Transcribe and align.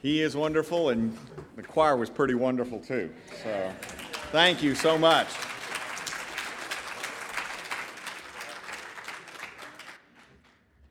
He 0.00 0.22
is 0.22 0.36
wonderful, 0.36 0.90
and 0.90 1.16
the 1.56 1.62
choir 1.64 1.96
was 1.96 2.08
pretty 2.08 2.34
wonderful 2.34 2.78
too. 2.78 3.10
So, 3.42 3.72
thank 4.30 4.62
you 4.62 4.76
so 4.76 4.96
much. 4.96 5.26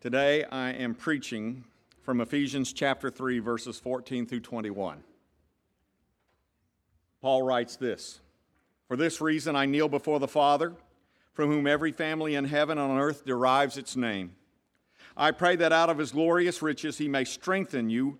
Today 0.02 0.44
I 0.44 0.72
am 0.72 0.94
preaching 0.94 1.64
from 2.04 2.20
Ephesians 2.20 2.74
chapter 2.74 3.10
3, 3.10 3.40
verses 3.40 3.80
14 3.80 4.26
through 4.26 4.42
21. 4.42 5.02
Paul 7.22 7.44
writes 7.44 7.78
this 7.78 8.20
For 8.90 8.98
this 8.98 9.22
reason 9.22 9.56
I 9.56 9.68
kneel 9.68 9.88
before 9.88 10.20
the 10.20 10.28
Father, 10.28 10.74
from 11.32 11.50
whom 11.50 11.66
every 11.66 11.94
family 11.94 12.36
in 12.36 12.44
heaven 12.44 12.78
and 12.78 12.92
on 12.92 13.00
earth 13.00 13.26
derives 13.26 13.78
its 13.78 13.96
name. 13.96 14.36
I 15.16 15.32
pray 15.32 15.56
that 15.56 15.72
out 15.72 15.90
of 15.90 15.98
his 15.98 16.12
glorious 16.12 16.62
riches 16.62 16.98
he 16.98 17.08
may 17.08 17.24
strengthen 17.24 17.90
you 17.90 18.20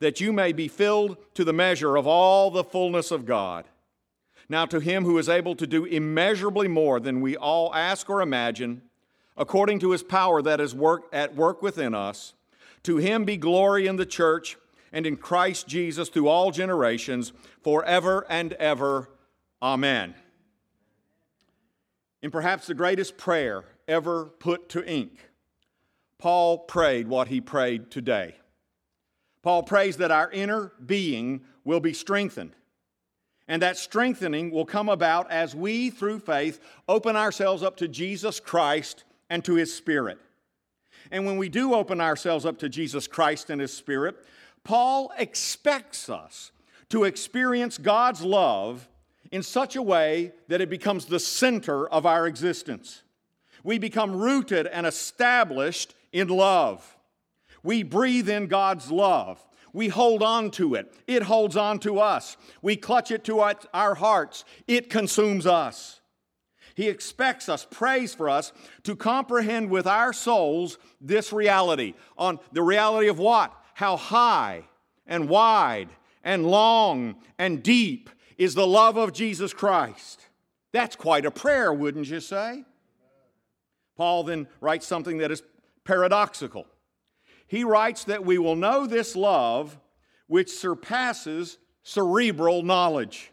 that 0.00 0.20
you 0.20 0.32
may 0.32 0.52
be 0.52 0.66
filled 0.66 1.16
to 1.34 1.44
the 1.44 1.52
measure 1.52 1.96
of 1.96 2.06
all 2.06 2.50
the 2.50 2.64
fullness 2.64 3.10
of 3.10 3.26
God. 3.26 3.66
Now, 4.48 4.66
to 4.66 4.80
him 4.80 5.04
who 5.04 5.16
is 5.18 5.28
able 5.28 5.54
to 5.54 5.66
do 5.66 5.84
immeasurably 5.84 6.66
more 6.66 6.98
than 6.98 7.20
we 7.20 7.36
all 7.36 7.72
ask 7.74 8.10
or 8.10 8.20
imagine, 8.20 8.82
according 9.36 9.78
to 9.80 9.92
his 9.92 10.02
power 10.02 10.42
that 10.42 10.60
is 10.60 10.74
work, 10.74 11.04
at 11.12 11.36
work 11.36 11.62
within 11.62 11.94
us, 11.94 12.34
to 12.82 12.96
him 12.96 13.24
be 13.24 13.36
glory 13.36 13.86
in 13.86 13.96
the 13.96 14.06
church 14.06 14.56
and 14.92 15.06
in 15.06 15.16
Christ 15.16 15.68
Jesus 15.68 16.08
through 16.08 16.28
all 16.28 16.50
generations, 16.50 17.32
forever 17.62 18.26
and 18.28 18.54
ever. 18.54 19.08
Amen. 19.62 20.14
In 22.22 22.30
perhaps 22.30 22.66
the 22.66 22.74
greatest 22.74 23.16
prayer 23.16 23.64
ever 23.86 24.24
put 24.24 24.68
to 24.70 24.84
ink, 24.84 25.12
Paul 26.18 26.58
prayed 26.58 27.06
what 27.08 27.28
he 27.28 27.40
prayed 27.40 27.90
today. 27.90 28.34
Paul 29.42 29.62
prays 29.62 29.96
that 29.98 30.10
our 30.10 30.30
inner 30.30 30.72
being 30.84 31.42
will 31.64 31.80
be 31.80 31.92
strengthened. 31.92 32.54
And 33.48 33.62
that 33.62 33.76
strengthening 33.76 34.50
will 34.50 34.64
come 34.64 34.88
about 34.88 35.30
as 35.30 35.54
we, 35.54 35.90
through 35.90 36.20
faith, 36.20 36.60
open 36.88 37.16
ourselves 37.16 37.62
up 37.62 37.76
to 37.78 37.88
Jesus 37.88 38.38
Christ 38.38 39.04
and 39.28 39.44
to 39.44 39.54
His 39.54 39.74
Spirit. 39.74 40.18
And 41.10 41.26
when 41.26 41.36
we 41.36 41.48
do 41.48 41.74
open 41.74 42.00
ourselves 42.00 42.46
up 42.46 42.58
to 42.58 42.68
Jesus 42.68 43.06
Christ 43.06 43.50
and 43.50 43.60
His 43.60 43.72
Spirit, 43.72 44.16
Paul 44.62 45.10
expects 45.18 46.08
us 46.08 46.52
to 46.90 47.04
experience 47.04 47.78
God's 47.78 48.22
love 48.22 48.88
in 49.32 49.42
such 49.42 49.76
a 49.76 49.82
way 49.82 50.32
that 50.48 50.60
it 50.60 50.68
becomes 50.68 51.06
the 51.06 51.20
center 51.20 51.88
of 51.88 52.04
our 52.04 52.26
existence. 52.26 53.02
We 53.64 53.78
become 53.78 54.14
rooted 54.14 54.66
and 54.66 54.86
established 54.86 55.94
in 56.12 56.28
love. 56.28 56.96
We 57.62 57.82
breathe 57.82 58.28
in 58.28 58.46
God's 58.46 58.90
love. 58.90 59.44
We 59.72 59.88
hold 59.88 60.22
on 60.22 60.50
to 60.52 60.74
it. 60.74 60.92
It 61.06 61.22
holds 61.22 61.56
on 61.56 61.78
to 61.80 62.00
us. 62.00 62.36
We 62.62 62.76
clutch 62.76 63.10
it 63.10 63.24
to 63.24 63.40
our 63.72 63.94
hearts. 63.94 64.44
It 64.66 64.90
consumes 64.90 65.46
us. 65.46 66.00
He 66.74 66.88
expects 66.88 67.48
us, 67.48 67.66
prays 67.70 68.14
for 68.14 68.28
us 68.28 68.52
to 68.84 68.96
comprehend 68.96 69.70
with 69.70 69.86
our 69.86 70.12
souls 70.12 70.78
this 71.00 71.32
reality. 71.32 71.94
On 72.16 72.38
the 72.52 72.62
reality 72.62 73.08
of 73.08 73.18
what? 73.18 73.52
How 73.74 73.96
high 73.96 74.64
and 75.06 75.28
wide 75.28 75.90
and 76.24 76.46
long 76.46 77.16
and 77.38 77.62
deep 77.62 78.10
is 78.38 78.54
the 78.54 78.66
love 78.66 78.96
of 78.96 79.12
Jesus 79.12 79.52
Christ. 79.52 80.26
That's 80.72 80.96
quite 80.96 81.26
a 81.26 81.30
prayer, 81.30 81.72
wouldn't 81.72 82.08
you 82.08 82.20
say? 82.20 82.64
Paul 83.96 84.24
then 84.24 84.48
writes 84.60 84.86
something 84.86 85.18
that 85.18 85.30
is 85.30 85.42
paradoxical 85.84 86.66
he 87.50 87.64
writes 87.64 88.04
that 88.04 88.24
we 88.24 88.38
will 88.38 88.54
know 88.54 88.86
this 88.86 89.16
love 89.16 89.76
which 90.28 90.50
surpasses 90.50 91.58
cerebral 91.82 92.62
knowledge. 92.62 93.32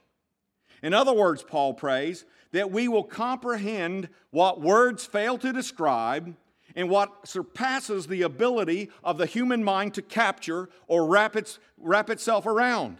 In 0.81 0.91
other 0.91 1.13
words, 1.13 1.43
Paul 1.43 1.75
prays 1.75 2.25
that 2.51 2.71
we 2.71 2.87
will 2.87 3.03
comprehend 3.03 4.09
what 4.31 4.59
words 4.59 5.05
fail 5.05 5.37
to 5.37 5.53
describe 5.53 6.35
and 6.75 6.89
what 6.89 7.27
surpasses 7.27 8.07
the 8.07 8.23
ability 8.23 8.89
of 9.03 9.19
the 9.19 9.27
human 9.27 9.63
mind 9.63 9.93
to 9.93 10.01
capture 10.01 10.67
or 10.87 11.05
wrap, 11.05 11.35
its, 11.35 11.59
wrap 11.77 12.09
itself 12.09 12.47
around. 12.47 12.97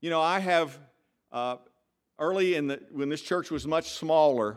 You 0.00 0.08
know, 0.08 0.22
I 0.22 0.38
have, 0.38 0.78
uh, 1.30 1.56
early 2.18 2.54
in 2.54 2.68
the, 2.68 2.80
when 2.92 3.10
this 3.10 3.20
church 3.20 3.50
was 3.50 3.66
much 3.66 3.90
smaller, 3.90 4.56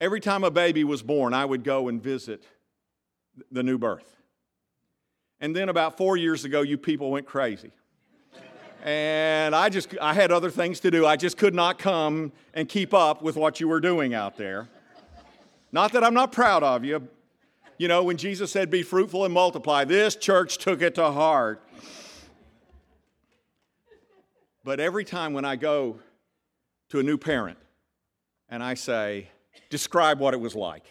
every 0.00 0.18
time 0.18 0.42
a 0.42 0.50
baby 0.50 0.82
was 0.82 1.04
born, 1.04 1.34
I 1.34 1.44
would 1.44 1.62
go 1.62 1.86
and 1.86 2.02
visit 2.02 2.42
the 3.50 3.62
new 3.62 3.78
birth. 3.78 4.16
And 5.40 5.54
then 5.54 5.68
about 5.68 5.96
four 5.96 6.16
years 6.16 6.44
ago, 6.44 6.62
you 6.62 6.76
people 6.76 7.10
went 7.10 7.26
crazy. 7.26 7.70
and 8.84 9.54
I 9.54 9.68
just, 9.68 9.94
I 10.00 10.14
had 10.14 10.32
other 10.32 10.50
things 10.50 10.80
to 10.80 10.90
do. 10.90 11.06
I 11.06 11.16
just 11.16 11.36
could 11.36 11.54
not 11.54 11.78
come 11.78 12.32
and 12.54 12.68
keep 12.68 12.92
up 12.92 13.22
with 13.22 13.36
what 13.36 13.60
you 13.60 13.68
were 13.68 13.80
doing 13.80 14.14
out 14.14 14.36
there. 14.36 14.68
Not 15.70 15.92
that 15.92 16.02
I'm 16.02 16.14
not 16.14 16.32
proud 16.32 16.62
of 16.62 16.84
you. 16.84 17.06
You 17.76 17.86
know, 17.86 18.02
when 18.02 18.16
Jesus 18.16 18.50
said, 18.50 18.70
be 18.70 18.82
fruitful 18.82 19.24
and 19.24 19.32
multiply, 19.32 19.84
this 19.84 20.16
church 20.16 20.58
took 20.58 20.82
it 20.82 20.96
to 20.96 21.10
heart. 21.12 21.62
But 24.64 24.80
every 24.80 25.04
time 25.04 25.32
when 25.32 25.44
I 25.44 25.54
go 25.56 26.00
to 26.88 26.98
a 26.98 27.02
new 27.02 27.16
parent 27.16 27.58
and 28.48 28.62
I 28.62 28.74
say, 28.74 29.28
describe 29.70 30.18
what 30.18 30.34
it 30.34 30.40
was 30.40 30.56
like, 30.56 30.84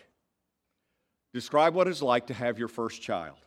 Describe 1.33 1.73
what 1.73 1.87
it's 1.87 2.01
like 2.01 2.27
to 2.27 2.33
have 2.33 2.57
your 2.57 2.67
first 2.67 3.01
child. 3.01 3.37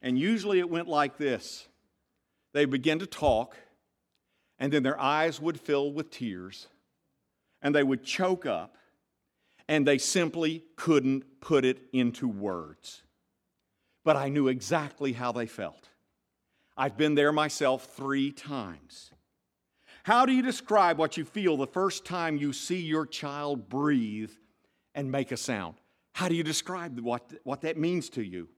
And 0.00 0.18
usually 0.18 0.58
it 0.58 0.70
went 0.70 0.88
like 0.88 1.16
this 1.16 1.66
they 2.52 2.64
begin 2.64 2.98
to 3.00 3.06
talk, 3.06 3.56
and 4.58 4.72
then 4.72 4.82
their 4.82 4.98
eyes 4.98 5.40
would 5.40 5.60
fill 5.60 5.92
with 5.92 6.10
tears, 6.10 6.68
and 7.60 7.74
they 7.74 7.82
would 7.82 8.02
choke 8.02 8.46
up, 8.46 8.76
and 9.68 9.86
they 9.86 9.98
simply 9.98 10.64
couldn't 10.76 11.40
put 11.40 11.64
it 11.64 11.78
into 11.92 12.26
words. 12.26 13.02
But 14.04 14.16
I 14.16 14.28
knew 14.28 14.48
exactly 14.48 15.12
how 15.12 15.32
they 15.32 15.46
felt. 15.46 15.90
I've 16.76 16.96
been 16.96 17.14
there 17.14 17.32
myself 17.32 17.84
three 17.96 18.32
times. 18.32 19.10
How 20.04 20.24
do 20.24 20.32
you 20.32 20.42
describe 20.42 20.96
what 20.96 21.16
you 21.16 21.24
feel 21.24 21.56
the 21.56 21.66
first 21.66 22.06
time 22.06 22.38
you 22.38 22.52
see 22.52 22.80
your 22.80 23.04
child 23.04 23.68
breathe 23.68 24.30
and 24.94 25.12
make 25.12 25.32
a 25.32 25.36
sound? 25.36 25.74
How 26.18 26.28
do 26.28 26.34
you 26.34 26.42
describe 26.42 26.98
what, 26.98 27.32
what 27.44 27.60
that 27.60 27.76
means 27.76 28.10
to 28.10 28.22
you? 28.24 28.48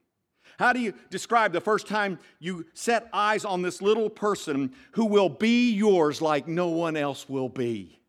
How 0.59 0.73
do 0.73 0.81
you 0.81 0.95
describe 1.11 1.53
the 1.53 1.61
first 1.61 1.87
time 1.87 2.19
you 2.39 2.65
set 2.73 3.07
eyes 3.13 3.45
on 3.45 3.61
this 3.61 3.83
little 3.83 4.09
person 4.09 4.73
who 4.93 5.05
will 5.05 5.29
be 5.29 5.71
yours 5.71 6.23
like 6.23 6.49
no 6.49 6.69
one 6.69 6.97
else 6.97 7.29
will 7.29 7.51
be? 7.51 8.01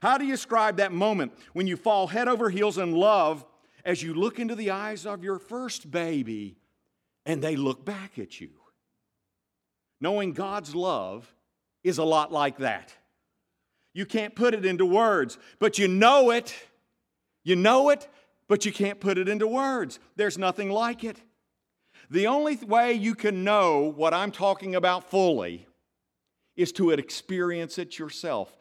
How 0.00 0.16
do 0.16 0.24
you 0.24 0.30
describe 0.30 0.76
that 0.76 0.92
moment 0.92 1.32
when 1.54 1.66
you 1.66 1.76
fall 1.76 2.06
head 2.06 2.28
over 2.28 2.50
heels 2.50 2.78
in 2.78 2.92
love 2.92 3.44
as 3.84 4.00
you 4.00 4.14
look 4.14 4.38
into 4.38 4.54
the 4.54 4.70
eyes 4.70 5.06
of 5.06 5.24
your 5.24 5.40
first 5.40 5.90
baby 5.90 6.56
and 7.26 7.42
they 7.42 7.56
look 7.56 7.84
back 7.84 8.16
at 8.16 8.40
you? 8.40 8.50
Knowing 10.00 10.34
God's 10.34 10.72
love 10.72 11.34
is 11.82 11.98
a 11.98 12.04
lot 12.04 12.30
like 12.30 12.58
that. 12.58 12.94
You 13.92 14.06
can't 14.06 14.36
put 14.36 14.54
it 14.54 14.64
into 14.64 14.86
words, 14.86 15.36
but 15.58 15.80
you 15.80 15.88
know 15.88 16.30
it. 16.30 16.54
You 17.42 17.56
know 17.56 17.88
it 17.88 18.08
but 18.48 18.64
you 18.64 18.72
can't 18.72 19.00
put 19.00 19.18
it 19.18 19.28
into 19.28 19.46
words. 19.46 19.98
There's 20.16 20.38
nothing 20.38 20.70
like 20.70 21.04
it. 21.04 21.20
The 22.10 22.26
only 22.26 22.56
way 22.56 22.92
you 22.92 23.14
can 23.14 23.44
know 23.44 23.92
what 23.96 24.12
I'm 24.12 24.32
talking 24.32 24.74
about 24.74 25.10
fully 25.10 25.66
is 26.56 26.72
to 26.72 26.90
experience 26.90 27.78
it 27.78 27.98
yourself, 27.98 28.54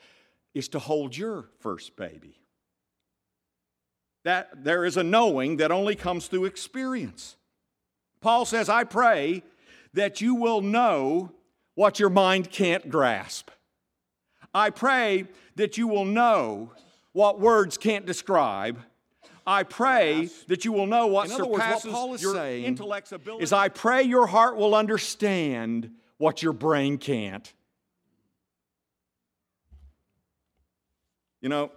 is 0.53 0.69
to 0.69 0.79
hold 0.79 1.17
your 1.17 1.49
first 1.59 1.95
baby. 1.95 2.39
That 4.23 4.63
there 4.63 4.85
is 4.85 4.97
a 4.97 5.03
knowing 5.03 5.57
that 5.57 5.71
only 5.71 5.95
comes 5.95 6.27
through 6.27 6.45
experience. 6.45 7.35
Paul 8.21 8.45
says, 8.45 8.69
I 8.69 8.83
pray 8.83 9.43
that 9.93 10.21
you 10.21 10.35
will 10.35 10.61
know 10.61 11.31
what 11.75 11.99
your 11.99 12.09
mind 12.09 12.51
can't 12.51 12.89
grasp. 12.89 13.49
I 14.53 14.69
pray 14.69 15.25
that 15.55 15.77
you 15.77 15.87
will 15.87 16.05
know 16.05 16.71
what 17.13 17.39
words 17.39 17.77
can't 17.77 18.05
describe 18.05 18.79
I 19.45 19.63
pray 19.63 20.29
that 20.47 20.65
you 20.65 20.71
will 20.71 20.87
know 20.87 21.07
what 21.07 21.29
In 21.29 21.35
surpasses 21.35 21.85
words, 21.85 21.85
what 21.85 21.93
Paul 21.93 22.13
is 22.13 22.21
your 22.21 22.35
saying 22.35 22.65
intellect's 22.65 23.11
ability. 23.11 23.43
Is 23.43 23.53
I 23.53 23.69
pray 23.69 24.03
your 24.03 24.27
heart 24.27 24.55
will 24.55 24.75
understand 24.75 25.91
what 26.17 26.43
your 26.43 26.53
brain 26.53 26.97
can't. 26.97 27.51
You 31.41 31.49
know, 31.49 31.71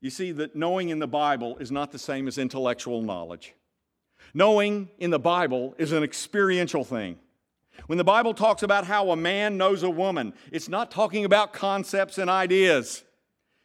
you 0.00 0.10
see 0.10 0.32
that 0.32 0.56
knowing 0.56 0.88
in 0.88 0.98
the 0.98 1.08
Bible 1.08 1.58
is 1.58 1.70
not 1.70 1.92
the 1.92 1.98
same 1.98 2.26
as 2.26 2.38
intellectual 2.38 3.02
knowledge. 3.02 3.54
Knowing 4.32 4.88
in 4.98 5.10
the 5.10 5.18
Bible 5.18 5.74
is 5.78 5.92
an 5.92 6.02
experiential 6.02 6.84
thing. 6.84 7.18
When 7.86 7.98
the 7.98 8.04
Bible 8.04 8.34
talks 8.34 8.62
about 8.62 8.84
how 8.86 9.10
a 9.10 9.16
man 9.16 9.56
knows 9.56 9.82
a 9.82 9.90
woman, 9.90 10.34
it's 10.50 10.68
not 10.68 10.90
talking 10.90 11.24
about 11.24 11.52
concepts 11.52 12.18
and 12.18 12.28
ideas. 12.28 13.04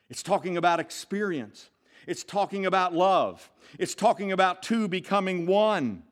It's 0.09 0.21
talking 0.21 0.57
about 0.57 0.79
experience. 0.79 1.69
It's 2.07 2.23
talking 2.23 2.65
about 2.65 2.93
love. 2.93 3.49
It's 3.79 3.95
talking 3.95 4.31
about 4.31 4.63
two 4.63 4.87
becoming 4.87 5.45
one. 5.45 6.03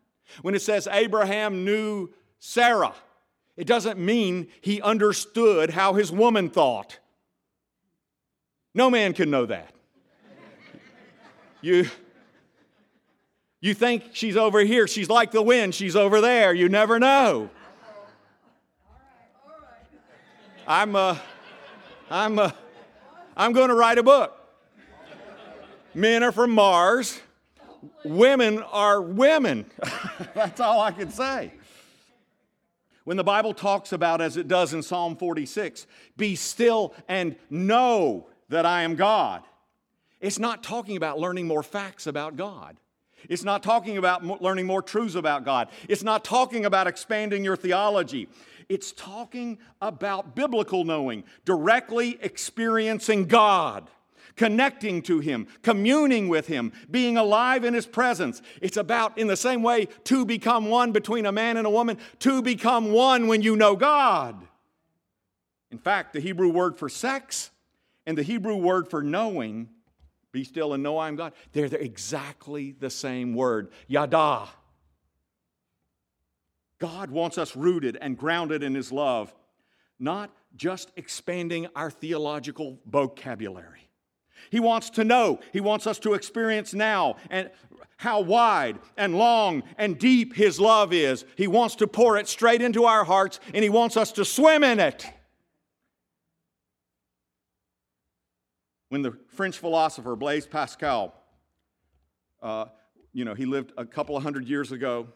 When 0.42 0.56
it 0.56 0.62
says 0.62 0.88
Abraham 0.90 1.66
knew 1.66 2.10
Sarah, 2.40 2.94
it 3.58 3.68
doesn't 3.68 4.00
mean 4.00 4.48
he 4.62 4.82
understood 4.82 5.72
how 5.72 5.94
his 5.94 6.12
woman 6.12 6.50
thought. 6.50 7.00
No 8.74 8.90
man 8.90 9.14
can 9.14 9.30
know 9.30 9.46
that. 9.46 9.74
You, 11.62 11.88
you 13.60 13.74
think 13.74 14.12
she's 14.14 14.38
over 14.38 14.62
here, 14.62 14.88
she's 14.88 15.10
like 15.10 15.32
the 15.32 15.42
wind, 15.42 15.76
she's 15.76 15.96
over 15.96 16.22
there. 16.22 16.54
You 16.54 16.70
never 16.70 16.98
know. 16.98 17.50
I'm, 20.68 20.96
uh, 20.96 21.18
I'm, 22.10 22.40
uh, 22.40 22.52
I'm 23.36 23.52
going 23.52 23.70
to 23.70 23.76
write 23.76 23.98
a 23.98 24.04
book. 24.04 24.41
Men 25.94 26.24
are 26.24 26.32
from 26.32 26.52
Mars, 26.52 27.20
women 28.06 28.64
are 28.64 29.02
women. 29.02 29.66
That's 30.34 30.60
all 30.60 30.80
I 30.80 30.92
can 30.92 31.12
say. 31.12 31.52
When 33.04 33.18
the 33.18 33.24
Bible 33.24 33.54
talks 33.54 33.92
about, 33.92 34.22
as 34.22 34.38
it 34.38 34.48
does 34.48 34.74
in 34.74 34.84
Psalm 34.84 35.16
46, 35.16 35.88
be 36.18 36.36
still 36.36 36.94
and 37.08 37.36
know 37.50 38.28
that 38.50 38.66
I 38.66 38.84
am 38.84 38.96
God, 38.96 39.44
it's 40.20 40.40
not 40.40 40.64
talking 40.64 40.98
about 40.98 41.20
learning 41.20 41.48
more 41.48 41.64
facts 41.64 42.06
about 42.06 42.38
God. 42.38 42.78
It's 43.28 43.44
not 43.44 43.64
talking 43.64 43.98
about 43.98 44.42
learning 44.42 44.68
more 44.68 44.82
truths 44.82 45.16
about 45.16 45.46
God. 45.46 45.70
It's 45.90 46.04
not 46.04 46.24
talking 46.24 46.66
about 46.66 46.88
expanding 46.88 47.44
your 47.44 47.56
theology. 47.56 48.28
It's 48.70 48.92
talking 48.92 49.58
about 49.82 50.36
biblical 50.36 50.84
knowing, 50.84 51.24
directly 51.44 52.18
experiencing 52.22 53.26
God, 53.26 53.90
connecting 54.36 55.02
to 55.04 55.20
Him, 55.20 55.48
communing 55.62 56.28
with 56.28 56.48
Him, 56.48 56.72
being 56.90 57.18
alive 57.18 57.64
in 57.64 57.74
His 57.74 57.86
presence. 57.86 58.42
It's 58.62 58.78
about, 58.78 59.18
in 59.18 59.28
the 59.28 59.38
same 59.38 59.64
way, 59.64 59.88
to 60.06 60.26
become 60.26 60.70
one 60.70 60.92
between 60.92 61.26
a 61.26 61.32
man 61.32 61.58
and 61.58 61.68
a 61.68 61.72
woman, 61.72 61.98
to 62.20 62.42
become 62.42 62.92
one 62.92 63.28
when 63.28 63.42
you 63.42 63.56
know 63.56 63.76
God. 63.76 64.48
In 65.72 65.78
fact, 65.78 66.14
the 66.14 66.20
Hebrew 66.20 66.50
word 66.50 66.78
for 66.78 66.90
sex 66.90 67.52
and 68.06 68.18
the 68.18 68.24
Hebrew 68.24 68.58
word 68.58 68.90
for 68.90 69.02
knowing, 69.02 69.70
be 70.32 70.44
still 70.44 70.74
and 70.74 70.84
know 70.84 70.98
I 70.98 71.08
am 71.08 71.16
God, 71.16 71.34
they're 71.54 71.66
exactly 71.66 72.72
the 72.72 72.90
same 72.90 73.34
word, 73.36 73.72
yada. 73.88 74.50
God 76.80 77.12
wants 77.12 77.38
us 77.38 77.56
rooted 77.56 77.98
and 78.02 78.18
grounded 78.18 78.64
in 78.64 78.74
His 78.74 78.92
love, 78.92 79.34
not 80.00 80.32
just 80.56 80.92
expanding 80.96 81.68
our 81.76 81.92
theological 81.92 82.80
vocabulary. 82.86 83.91
He 84.50 84.60
wants 84.60 84.90
to 84.92 85.04
know, 85.04 85.40
He 85.54 85.62
wants 85.62 85.88
us 85.88 86.00
to 86.00 86.14
experience 86.14 86.74
now 86.74 87.18
and 87.30 87.50
how 87.98 88.22
wide 88.22 88.80
and 88.98 89.16
long 89.16 89.64
and 89.78 90.00
deep 90.00 90.36
His 90.36 90.60
love 90.60 90.92
is. 90.94 91.26
He 91.36 91.48
wants 91.48 91.76
to 91.76 91.88
pour 91.88 92.18
it 92.18 92.28
straight 92.28 92.62
into 92.62 92.86
our 92.86 93.04
hearts 93.04 93.40
and 93.54 93.64
He 93.64 93.70
wants 93.70 93.98
us 93.98 94.12
to 94.14 94.26
swim 94.26 94.64
in 94.64 94.80
it. 94.80 95.06
When 98.90 99.02
the 99.02 99.18
French 99.30 99.58
philosopher 99.58 100.16
Blaise 100.18 100.46
Pascal, 100.46 101.14
uh, 102.42 102.66
you 103.14 103.26
know, 103.26 103.34
he 103.34 103.46
lived 103.46 103.72
a 103.78 103.86
couple 103.86 104.18
of 104.18 104.24
hundred 104.24 104.48
years 104.48 104.72
ago, 104.72 105.08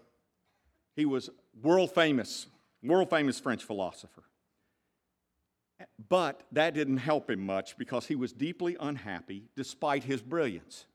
he 0.96 1.06
was 1.06 1.30
world 1.62 1.94
famous, 1.94 2.48
world 2.84 3.10
famous 3.10 3.40
French 3.40 3.64
philosopher. 3.64 4.24
But 6.10 6.44
that 6.52 6.74
didn't 6.74 6.98
help 6.98 7.30
him 7.30 7.46
much 7.46 7.78
because 7.78 8.06
he 8.08 8.16
was 8.16 8.32
deeply 8.32 8.78
unhappy 8.80 9.50
despite 9.56 10.04
his 10.04 10.22
brilliance. 10.22 10.86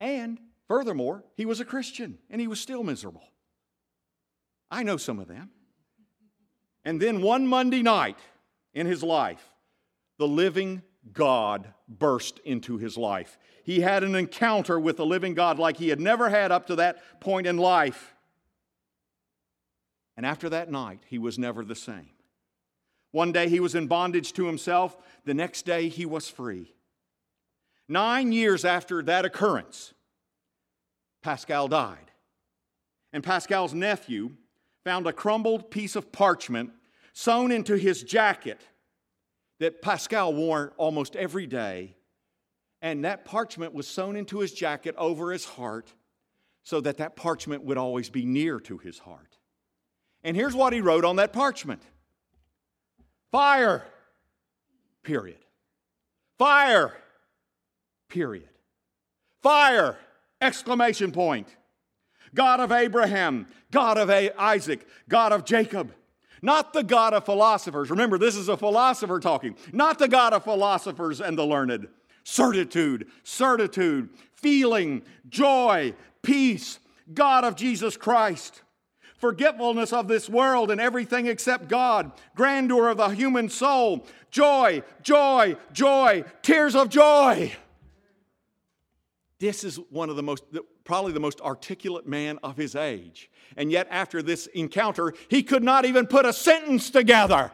And 0.00 0.38
furthermore, 0.68 1.24
he 1.36 1.46
was 1.46 1.60
a 1.60 1.64
Christian 1.64 2.18
and 2.30 2.40
he 2.40 2.46
was 2.46 2.60
still 2.60 2.84
miserable. 2.84 3.24
I 4.70 4.82
know 4.82 4.96
some 4.96 5.18
of 5.18 5.28
them. 5.28 5.50
And 6.84 7.00
then 7.00 7.20
one 7.20 7.46
Monday 7.46 7.82
night 7.82 8.18
in 8.74 8.86
his 8.86 9.02
life, 9.02 9.50
the 10.18 10.28
living 10.28 10.82
God 11.12 11.72
burst 11.88 12.38
into 12.44 12.76
his 12.76 12.96
life. 12.96 13.38
He 13.64 13.80
had 13.80 14.04
an 14.04 14.14
encounter 14.14 14.78
with 14.78 14.96
the 14.96 15.06
living 15.06 15.34
God 15.34 15.58
like 15.58 15.78
he 15.78 15.88
had 15.88 16.00
never 16.00 16.28
had 16.28 16.52
up 16.52 16.66
to 16.68 16.76
that 16.76 17.20
point 17.20 17.46
in 17.46 17.56
life. 17.56 18.14
And 20.16 20.26
after 20.26 20.48
that 20.48 20.70
night, 20.70 21.00
he 21.06 21.18
was 21.18 21.38
never 21.38 21.64
the 21.64 21.74
same. 21.74 22.10
One 23.10 23.32
day 23.32 23.48
he 23.48 23.60
was 23.60 23.74
in 23.74 23.86
bondage 23.86 24.32
to 24.34 24.46
himself, 24.46 24.96
the 25.24 25.34
next 25.34 25.64
day 25.64 25.88
he 25.88 26.04
was 26.04 26.28
free. 26.28 26.74
Nine 27.88 28.32
years 28.32 28.64
after 28.64 29.02
that 29.02 29.24
occurrence, 29.24 29.94
Pascal 31.22 31.68
died. 31.68 32.10
And 33.12 33.24
Pascal's 33.24 33.72
nephew 33.72 34.32
found 34.84 35.06
a 35.06 35.12
crumbled 35.12 35.70
piece 35.70 35.96
of 35.96 36.12
parchment 36.12 36.70
sewn 37.14 37.50
into 37.50 37.74
his 37.74 38.02
jacket 38.02 38.60
that 39.58 39.82
Pascal 39.82 40.34
wore 40.34 40.72
almost 40.76 41.16
every 41.16 41.46
day. 41.46 41.96
And 42.80 43.04
that 43.04 43.24
parchment 43.24 43.74
was 43.74 43.88
sewn 43.88 44.14
into 44.14 44.38
his 44.38 44.52
jacket 44.52 44.94
over 44.96 45.32
his 45.32 45.44
heart 45.44 45.92
so 46.62 46.80
that 46.82 46.98
that 46.98 47.16
parchment 47.16 47.64
would 47.64 47.78
always 47.78 48.10
be 48.10 48.24
near 48.24 48.60
to 48.60 48.78
his 48.78 48.98
heart. 48.98 49.38
And 50.22 50.36
here's 50.36 50.54
what 50.54 50.72
he 50.72 50.80
wrote 50.80 51.04
on 51.04 51.16
that 51.16 51.32
parchment 51.32 51.82
Fire, 53.30 53.84
period. 55.02 55.38
Fire, 56.38 56.94
period. 58.08 58.48
Fire, 59.42 59.96
exclamation 60.40 61.12
point. 61.12 61.54
God 62.34 62.60
of 62.60 62.72
Abraham, 62.72 63.46
God 63.70 63.98
of 63.98 64.10
Isaac, 64.10 64.86
God 65.08 65.32
of 65.32 65.44
Jacob. 65.44 65.92
Not 66.40 66.72
the 66.72 66.84
God 66.84 67.14
of 67.14 67.24
philosophers. 67.24 67.90
Remember, 67.90 68.18
this 68.18 68.36
is 68.36 68.48
a 68.48 68.56
philosopher 68.56 69.18
talking. 69.18 69.56
Not 69.72 69.98
the 69.98 70.08
God 70.08 70.32
of 70.32 70.44
philosophers 70.44 71.20
and 71.20 71.36
the 71.36 71.44
learned. 71.44 71.88
Certitude, 72.22 73.08
certitude, 73.24 74.10
feeling, 74.34 75.02
joy, 75.28 75.94
peace. 76.22 76.78
God 77.12 77.44
of 77.44 77.56
Jesus 77.56 77.96
Christ 77.96 78.62
forgetfulness 79.18 79.92
of 79.92 80.08
this 80.08 80.28
world 80.28 80.70
and 80.70 80.80
everything 80.80 81.26
except 81.26 81.68
God, 81.68 82.12
grandeur 82.34 82.88
of 82.88 82.96
the 82.96 83.08
human 83.08 83.48
soul, 83.48 84.06
joy, 84.30 84.82
joy, 85.02 85.56
joy, 85.72 86.24
tears 86.42 86.74
of 86.74 86.88
joy. 86.88 87.52
This 89.40 89.62
is 89.62 89.76
one 89.90 90.10
of 90.10 90.16
the 90.16 90.22
most, 90.22 90.44
probably 90.84 91.12
the 91.12 91.20
most 91.20 91.40
articulate 91.40 92.06
man 92.06 92.38
of 92.42 92.56
his 92.56 92.74
age. 92.74 93.30
And 93.56 93.70
yet, 93.70 93.86
after 93.90 94.22
this 94.22 94.46
encounter, 94.48 95.14
he 95.28 95.42
could 95.42 95.62
not 95.62 95.84
even 95.84 96.06
put 96.06 96.26
a 96.26 96.32
sentence 96.32 96.90
together. 96.90 97.52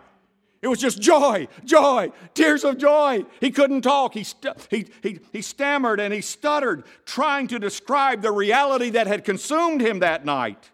It 0.62 0.68
was 0.68 0.80
just 0.80 1.00
joy, 1.00 1.49
joy, 1.66 2.11
tears 2.33 2.64
of 2.64 2.78
joy. 2.78 3.26
He 3.38 3.50
couldn't 3.50 3.83
talk. 3.83 4.14
He, 4.14 4.25
st- 4.25 4.56
he, 4.71 4.87
he, 5.02 5.18
he 5.30 5.42
stammered 5.42 6.00
and 6.00 6.12
he 6.12 6.23
stuttered, 6.23 6.85
trying 7.04 7.49
to 7.49 7.59
describe 7.59 8.23
the 8.23 8.33
reality 8.33 8.88
that 8.90 9.06
had 9.06 9.25
consumed 9.25 9.83
him 9.83 9.99
that 9.99 10.25
night 10.25 10.71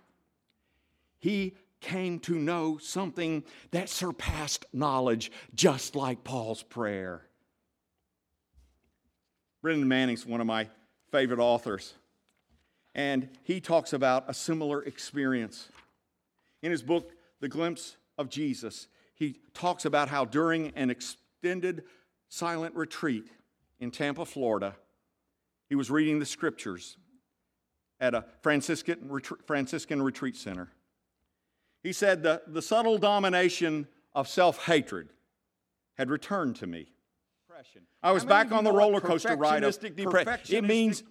he 1.20 1.54
came 1.80 2.18
to 2.20 2.34
know 2.34 2.78
something 2.78 3.44
that 3.70 3.88
surpassed 3.88 4.66
knowledge, 4.72 5.30
just 5.54 5.94
like 5.94 6.24
Paul's 6.24 6.62
prayer. 6.62 7.22
Brennan 9.62 9.88
Manning's 9.88 10.26
one 10.26 10.40
of 10.40 10.46
my 10.46 10.68
favorite 11.10 11.38
authors, 11.38 11.94
and 12.94 13.28
he 13.44 13.60
talks 13.60 13.92
about 13.92 14.24
a 14.28 14.34
similar 14.34 14.82
experience. 14.82 15.68
In 16.62 16.70
his 16.70 16.82
book, 16.82 17.12
The 17.40 17.48
Glimpse 17.48 17.96
of 18.18 18.28
Jesus, 18.28 18.88
he 19.14 19.40
talks 19.54 19.84
about 19.84 20.08
how 20.08 20.24
during 20.24 20.70
an 20.76 20.90
extended 20.90 21.84
silent 22.28 22.74
retreat 22.74 23.26
in 23.80 23.90
Tampa, 23.90 24.24
Florida, 24.24 24.76
he 25.68 25.74
was 25.74 25.90
reading 25.90 26.18
the 26.18 26.26
scriptures 26.26 26.96
at 28.00 28.14
a 28.14 28.24
Franciscan, 28.42 29.20
Franciscan 29.46 30.02
retreat 30.02 30.36
center. 30.36 30.68
He 31.82 31.92
said, 31.92 32.22
the, 32.22 32.42
the 32.46 32.62
subtle 32.62 32.98
domination 32.98 33.88
of 34.14 34.28
self 34.28 34.64
hatred 34.64 35.12
had 35.96 36.10
returned 36.10 36.56
to 36.56 36.66
me. 36.66 36.92
I 38.02 38.12
was 38.12 38.24
back 38.24 38.52
on 38.52 38.64
the 38.64 38.72
roller 38.72 39.00
coaster 39.00 39.36
ride 39.36 39.64
of 39.64 39.78
depression. 39.94 40.56
It 40.56 40.64
means, 40.64 41.02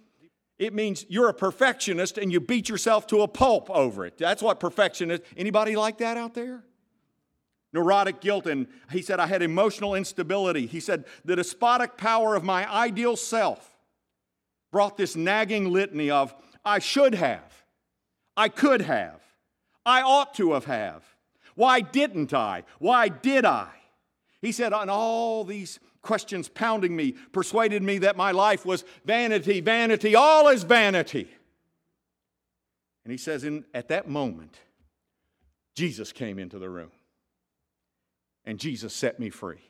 it 0.58 0.74
means 0.74 1.06
you're 1.08 1.28
a 1.28 1.34
perfectionist 1.34 2.18
and 2.18 2.32
you 2.32 2.40
beat 2.40 2.68
yourself 2.68 3.06
to 3.08 3.22
a 3.22 3.28
pulp 3.28 3.70
over 3.70 4.04
it. 4.04 4.18
That's 4.18 4.42
what 4.42 4.58
perfection 4.58 5.10
is. 5.12 5.20
Anybody 5.36 5.76
like 5.76 5.98
that 5.98 6.16
out 6.16 6.34
there? 6.34 6.64
neurotic 7.72 8.20
guilt, 8.20 8.46
and 8.46 8.66
he 8.90 9.02
said, 9.02 9.20
I 9.20 9.26
had 9.26 9.42
emotional 9.42 9.94
instability. 9.94 10.66
He 10.66 10.80
said, 10.80 11.04
the 11.24 11.36
despotic 11.36 11.96
power 11.96 12.34
of 12.34 12.44
my 12.44 12.70
ideal 12.70 13.16
self 13.16 13.78
brought 14.72 14.96
this 14.96 15.16
nagging 15.16 15.72
litany 15.72 16.10
of, 16.10 16.34
I 16.64 16.78
should 16.78 17.14
have, 17.14 17.64
I 18.36 18.48
could 18.48 18.82
have, 18.82 19.20
I 19.90 20.02
ought 20.02 20.34
to 20.34 20.52
have 20.52 20.66
have. 20.66 21.02
Why 21.56 21.80
didn't 21.80 22.32
I? 22.32 22.64
Why 22.78 23.08
did 23.08 23.44
I? 23.44 23.68
He 24.40 24.52
said, 24.52 24.72
on 24.72 24.88
all 24.88 25.44
these 25.44 25.80
questions 26.00 26.48
pounding 26.48 26.94
me, 26.94 27.12
persuaded 27.32 27.82
me 27.82 27.98
that 27.98 28.16
my 28.16 28.30
life 28.30 28.64
was 28.64 28.84
vanity, 29.04 29.60
vanity, 29.60 30.14
all 30.14 30.48
is 30.48 30.62
vanity. 30.62 31.28
And 33.04 33.12
he 33.12 33.18
says, 33.18 33.44
in, 33.44 33.64
at 33.74 33.88
that 33.88 34.08
moment, 34.08 34.58
Jesus 35.74 36.12
came 36.12 36.38
into 36.38 36.58
the 36.58 36.70
room 36.70 36.92
and 38.44 38.58
Jesus 38.58 38.94
set 38.94 39.18
me 39.18 39.28
free. 39.28 39.60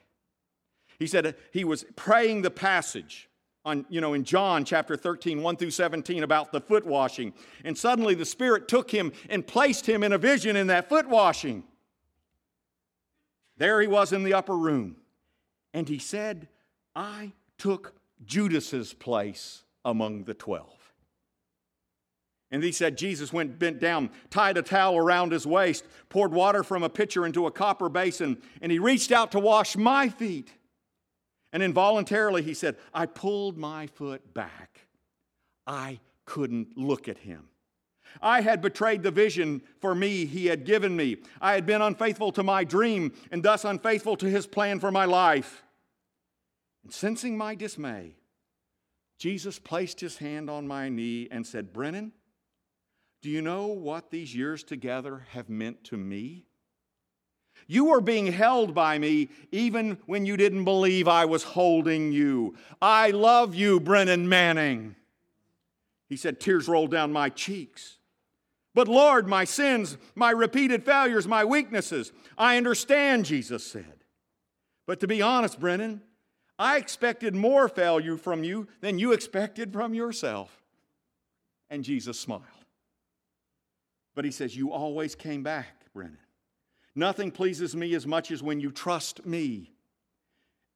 He 0.98 1.06
said 1.06 1.26
uh, 1.26 1.32
he 1.50 1.64
was 1.64 1.86
praying 1.96 2.42
the 2.42 2.50
passage 2.50 3.29
on, 3.64 3.84
you 3.88 4.00
know, 4.00 4.14
in 4.14 4.24
John 4.24 4.64
chapter 4.64 4.96
13, 4.96 5.42
1 5.42 5.56
through 5.56 5.70
17 5.70 6.22
about 6.22 6.52
the 6.52 6.60
foot 6.60 6.86
washing. 6.86 7.34
And 7.64 7.76
suddenly 7.76 8.14
the 8.14 8.24
Spirit 8.24 8.68
took 8.68 8.90
him 8.90 9.12
and 9.28 9.46
placed 9.46 9.86
him 9.86 10.02
in 10.02 10.12
a 10.12 10.18
vision 10.18 10.56
in 10.56 10.68
that 10.68 10.88
foot 10.88 11.08
washing. 11.08 11.64
There 13.58 13.80
he 13.80 13.86
was 13.86 14.12
in 14.12 14.22
the 14.22 14.34
upper 14.34 14.56
room. 14.56 14.96
And 15.74 15.88
he 15.88 15.98
said, 15.98 16.48
I 16.96 17.32
took 17.58 17.94
Judas's 18.24 18.94
place 18.94 19.62
among 19.84 20.24
the 20.24 20.34
twelve. 20.34 20.80
And 22.50 22.64
he 22.64 22.72
said, 22.72 22.98
Jesus 22.98 23.32
went 23.32 23.58
bent 23.58 23.78
down, 23.78 24.10
tied 24.28 24.56
a 24.56 24.62
towel 24.62 24.96
around 24.96 25.30
his 25.30 25.46
waist, 25.46 25.84
poured 26.08 26.32
water 26.32 26.64
from 26.64 26.82
a 26.82 26.88
pitcher 26.88 27.24
into 27.24 27.46
a 27.46 27.50
copper 27.50 27.88
basin, 27.88 28.42
and 28.60 28.72
he 28.72 28.78
reached 28.80 29.12
out 29.12 29.30
to 29.32 29.38
wash 29.38 29.76
my 29.76 30.08
feet. 30.08 30.52
And 31.52 31.62
involuntarily 31.62 32.42
he 32.42 32.54
said, 32.54 32.76
I 32.94 33.06
pulled 33.06 33.58
my 33.58 33.86
foot 33.88 34.34
back. 34.34 34.80
I 35.66 36.00
couldn't 36.24 36.76
look 36.76 37.08
at 37.08 37.18
him. 37.18 37.48
I 38.20 38.40
had 38.40 38.60
betrayed 38.60 39.02
the 39.02 39.10
vision 39.10 39.62
for 39.80 39.94
me 39.94 40.26
he 40.26 40.46
had 40.46 40.64
given 40.64 40.96
me. 40.96 41.18
I 41.40 41.54
had 41.54 41.66
been 41.66 41.82
unfaithful 41.82 42.32
to 42.32 42.42
my 42.42 42.64
dream 42.64 43.12
and 43.30 43.42
thus 43.42 43.64
unfaithful 43.64 44.16
to 44.16 44.26
his 44.26 44.46
plan 44.46 44.80
for 44.80 44.90
my 44.90 45.04
life. 45.04 45.62
And 46.82 46.92
sensing 46.92 47.36
my 47.36 47.54
dismay, 47.54 48.16
Jesus 49.18 49.58
placed 49.58 50.00
his 50.00 50.18
hand 50.18 50.48
on 50.48 50.66
my 50.66 50.88
knee 50.88 51.28
and 51.30 51.46
said, 51.46 51.72
Brennan, 51.72 52.12
do 53.22 53.28
you 53.28 53.42
know 53.42 53.66
what 53.66 54.10
these 54.10 54.34
years 54.34 54.64
together 54.64 55.26
have 55.32 55.48
meant 55.48 55.84
to 55.84 55.96
me? 55.96 56.46
You 57.70 57.84
were 57.84 58.00
being 58.00 58.32
held 58.32 58.74
by 58.74 58.98
me 58.98 59.28
even 59.52 59.96
when 60.06 60.26
you 60.26 60.36
didn't 60.36 60.64
believe 60.64 61.06
I 61.06 61.24
was 61.24 61.44
holding 61.44 62.10
you. 62.10 62.56
I 62.82 63.12
love 63.12 63.54
you, 63.54 63.78
Brennan 63.78 64.28
Manning. 64.28 64.96
He 66.08 66.16
said, 66.16 66.40
Tears 66.40 66.66
rolled 66.66 66.90
down 66.90 67.12
my 67.12 67.28
cheeks. 67.28 67.98
But 68.74 68.88
Lord, 68.88 69.28
my 69.28 69.44
sins, 69.44 69.98
my 70.16 70.32
repeated 70.32 70.84
failures, 70.84 71.28
my 71.28 71.44
weaknesses, 71.44 72.10
I 72.36 72.56
understand, 72.56 73.24
Jesus 73.24 73.64
said. 73.64 74.02
But 74.84 74.98
to 74.98 75.06
be 75.06 75.22
honest, 75.22 75.60
Brennan, 75.60 76.02
I 76.58 76.76
expected 76.76 77.36
more 77.36 77.68
failure 77.68 78.16
from 78.16 78.42
you 78.42 78.66
than 78.80 78.98
you 78.98 79.12
expected 79.12 79.72
from 79.72 79.94
yourself. 79.94 80.60
And 81.70 81.84
Jesus 81.84 82.18
smiled. 82.18 82.42
But 84.16 84.24
he 84.24 84.32
says, 84.32 84.56
You 84.56 84.72
always 84.72 85.14
came 85.14 85.44
back, 85.44 85.84
Brennan. 85.94 86.18
Nothing 86.94 87.30
pleases 87.30 87.76
me 87.76 87.94
as 87.94 88.06
much 88.06 88.30
as 88.30 88.42
when 88.42 88.60
you 88.60 88.70
trust 88.70 89.24
me 89.24 89.72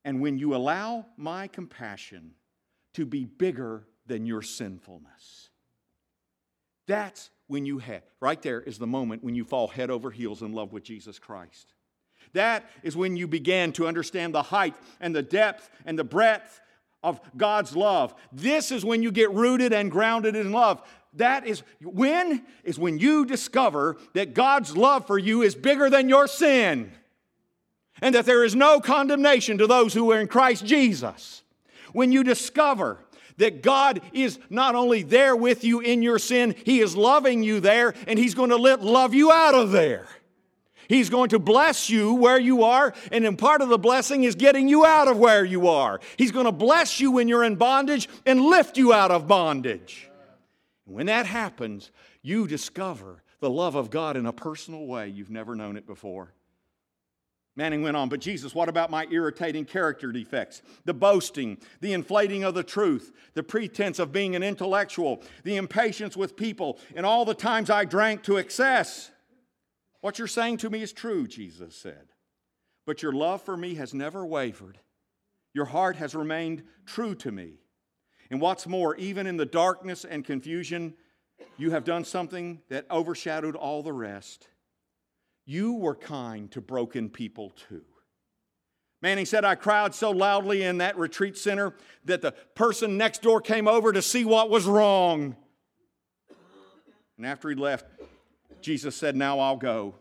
and 0.04 0.20
when 0.20 0.38
you 0.38 0.54
allow 0.54 1.06
my 1.16 1.48
compassion 1.48 2.32
to 2.94 3.04
be 3.04 3.24
bigger 3.24 3.86
than 4.06 4.26
your 4.26 4.42
sinfulness. 4.42 5.50
That's 6.86 7.30
when 7.46 7.66
you 7.66 7.78
have, 7.78 8.02
right 8.20 8.40
there 8.40 8.60
is 8.60 8.78
the 8.78 8.86
moment 8.86 9.24
when 9.24 9.34
you 9.34 9.44
fall 9.44 9.68
head 9.68 9.90
over 9.90 10.10
heels 10.10 10.42
in 10.42 10.52
love 10.52 10.72
with 10.72 10.84
Jesus 10.84 11.18
Christ. 11.18 11.72
That 12.32 12.68
is 12.82 12.96
when 12.96 13.16
you 13.16 13.26
begin 13.26 13.72
to 13.72 13.86
understand 13.86 14.34
the 14.34 14.42
height 14.42 14.74
and 15.00 15.14
the 15.14 15.22
depth 15.22 15.70
and 15.84 15.98
the 15.98 16.04
breadth 16.04 16.60
of 17.04 17.20
God's 17.36 17.76
love. 17.76 18.14
This 18.32 18.72
is 18.72 18.84
when 18.84 19.02
you 19.02 19.12
get 19.12 19.30
rooted 19.30 19.72
and 19.72 19.90
grounded 19.90 20.34
in 20.34 20.50
love. 20.50 20.82
That 21.12 21.46
is 21.46 21.62
when 21.80 22.44
is 22.64 22.78
when 22.78 22.98
you 22.98 23.24
discover 23.24 23.98
that 24.14 24.34
God's 24.34 24.76
love 24.76 25.06
for 25.06 25.18
you 25.18 25.42
is 25.42 25.54
bigger 25.54 25.88
than 25.88 26.08
your 26.08 26.26
sin. 26.26 26.90
And 28.02 28.14
that 28.16 28.26
there 28.26 28.42
is 28.42 28.56
no 28.56 28.80
condemnation 28.80 29.58
to 29.58 29.68
those 29.68 29.94
who 29.94 30.10
are 30.10 30.20
in 30.20 30.26
Christ 30.26 30.66
Jesus. 30.66 31.42
When 31.92 32.10
you 32.10 32.24
discover 32.24 32.98
that 33.36 33.62
God 33.62 34.00
is 34.12 34.38
not 34.50 34.74
only 34.74 35.02
there 35.02 35.36
with 35.36 35.62
you 35.62 35.80
in 35.80 36.02
your 36.02 36.18
sin, 36.18 36.56
He 36.64 36.80
is 36.80 36.96
loving 36.96 37.42
you 37.42 37.60
there, 37.60 37.94
and 38.08 38.18
He's 38.18 38.34
going 38.34 38.50
to 38.50 38.56
let 38.56 38.82
love 38.82 39.14
you 39.14 39.30
out 39.30 39.54
of 39.54 39.70
there. 39.70 40.06
He's 40.88 41.10
going 41.10 41.30
to 41.30 41.38
bless 41.38 41.88
you 41.88 42.14
where 42.14 42.38
you 42.38 42.64
are, 42.64 42.94
and 43.12 43.24
then 43.24 43.36
part 43.36 43.62
of 43.62 43.68
the 43.68 43.78
blessing 43.78 44.24
is 44.24 44.34
getting 44.34 44.68
you 44.68 44.84
out 44.84 45.08
of 45.08 45.18
where 45.18 45.44
you 45.44 45.68
are. 45.68 46.00
He's 46.16 46.32
going 46.32 46.46
to 46.46 46.52
bless 46.52 47.00
you 47.00 47.10
when 47.10 47.28
you're 47.28 47.44
in 47.44 47.56
bondage 47.56 48.08
and 48.26 48.40
lift 48.40 48.76
you 48.76 48.92
out 48.92 49.10
of 49.10 49.26
bondage. 49.26 50.10
When 50.84 51.06
that 51.06 51.26
happens, 51.26 51.90
you 52.22 52.46
discover 52.46 53.22
the 53.40 53.50
love 53.50 53.74
of 53.74 53.90
God 53.90 54.16
in 54.16 54.26
a 54.26 54.32
personal 54.32 54.86
way 54.86 55.08
you've 55.08 55.30
never 55.30 55.54
known 55.54 55.76
it 55.76 55.86
before. 55.86 56.32
Manning 57.56 57.82
went 57.82 57.96
on, 57.96 58.08
but 58.08 58.20
Jesus, 58.20 58.52
what 58.52 58.68
about 58.68 58.90
my 58.90 59.06
irritating 59.10 59.64
character 59.64 60.10
defects? 60.10 60.60
The 60.86 60.94
boasting, 60.94 61.58
the 61.80 61.92
inflating 61.92 62.42
of 62.42 62.54
the 62.54 62.64
truth, 62.64 63.12
the 63.34 63.44
pretense 63.44 64.00
of 64.00 64.10
being 64.10 64.34
an 64.34 64.42
intellectual, 64.42 65.22
the 65.44 65.56
impatience 65.56 66.16
with 66.16 66.36
people, 66.36 66.78
and 66.96 67.06
all 67.06 67.24
the 67.24 67.34
times 67.34 67.70
I 67.70 67.84
drank 67.84 68.24
to 68.24 68.38
excess. 68.38 69.10
What 70.04 70.18
you're 70.18 70.28
saying 70.28 70.58
to 70.58 70.68
me 70.68 70.82
is 70.82 70.92
true, 70.92 71.26
Jesus 71.26 71.74
said. 71.74 72.08
But 72.84 73.02
your 73.02 73.14
love 73.14 73.40
for 73.40 73.56
me 73.56 73.76
has 73.76 73.94
never 73.94 74.26
wavered. 74.26 74.78
Your 75.54 75.64
heart 75.64 75.96
has 75.96 76.14
remained 76.14 76.62
true 76.84 77.14
to 77.14 77.32
me. 77.32 77.54
And 78.30 78.38
what's 78.38 78.66
more, 78.66 78.94
even 78.96 79.26
in 79.26 79.38
the 79.38 79.46
darkness 79.46 80.04
and 80.04 80.22
confusion, 80.22 80.92
you 81.56 81.70
have 81.70 81.84
done 81.84 82.04
something 82.04 82.60
that 82.68 82.84
overshadowed 82.90 83.56
all 83.56 83.82
the 83.82 83.94
rest. 83.94 84.46
You 85.46 85.72
were 85.72 85.94
kind 85.94 86.50
to 86.50 86.60
broken 86.60 87.08
people 87.08 87.54
too. 87.70 87.86
Manning 89.00 89.24
said, 89.24 89.46
I 89.46 89.54
cried 89.54 89.94
so 89.94 90.10
loudly 90.10 90.64
in 90.64 90.76
that 90.78 90.98
retreat 90.98 91.38
center 91.38 91.76
that 92.04 92.20
the 92.20 92.32
person 92.54 92.98
next 92.98 93.22
door 93.22 93.40
came 93.40 93.66
over 93.66 93.90
to 93.90 94.02
see 94.02 94.26
what 94.26 94.50
was 94.50 94.66
wrong. 94.66 95.34
And 97.16 97.24
after 97.24 97.48
he 97.48 97.54
left, 97.54 97.86
Jesus 98.64 98.96
said, 98.96 99.14
Now 99.14 99.40
I'll 99.40 99.58
go. 99.58 99.94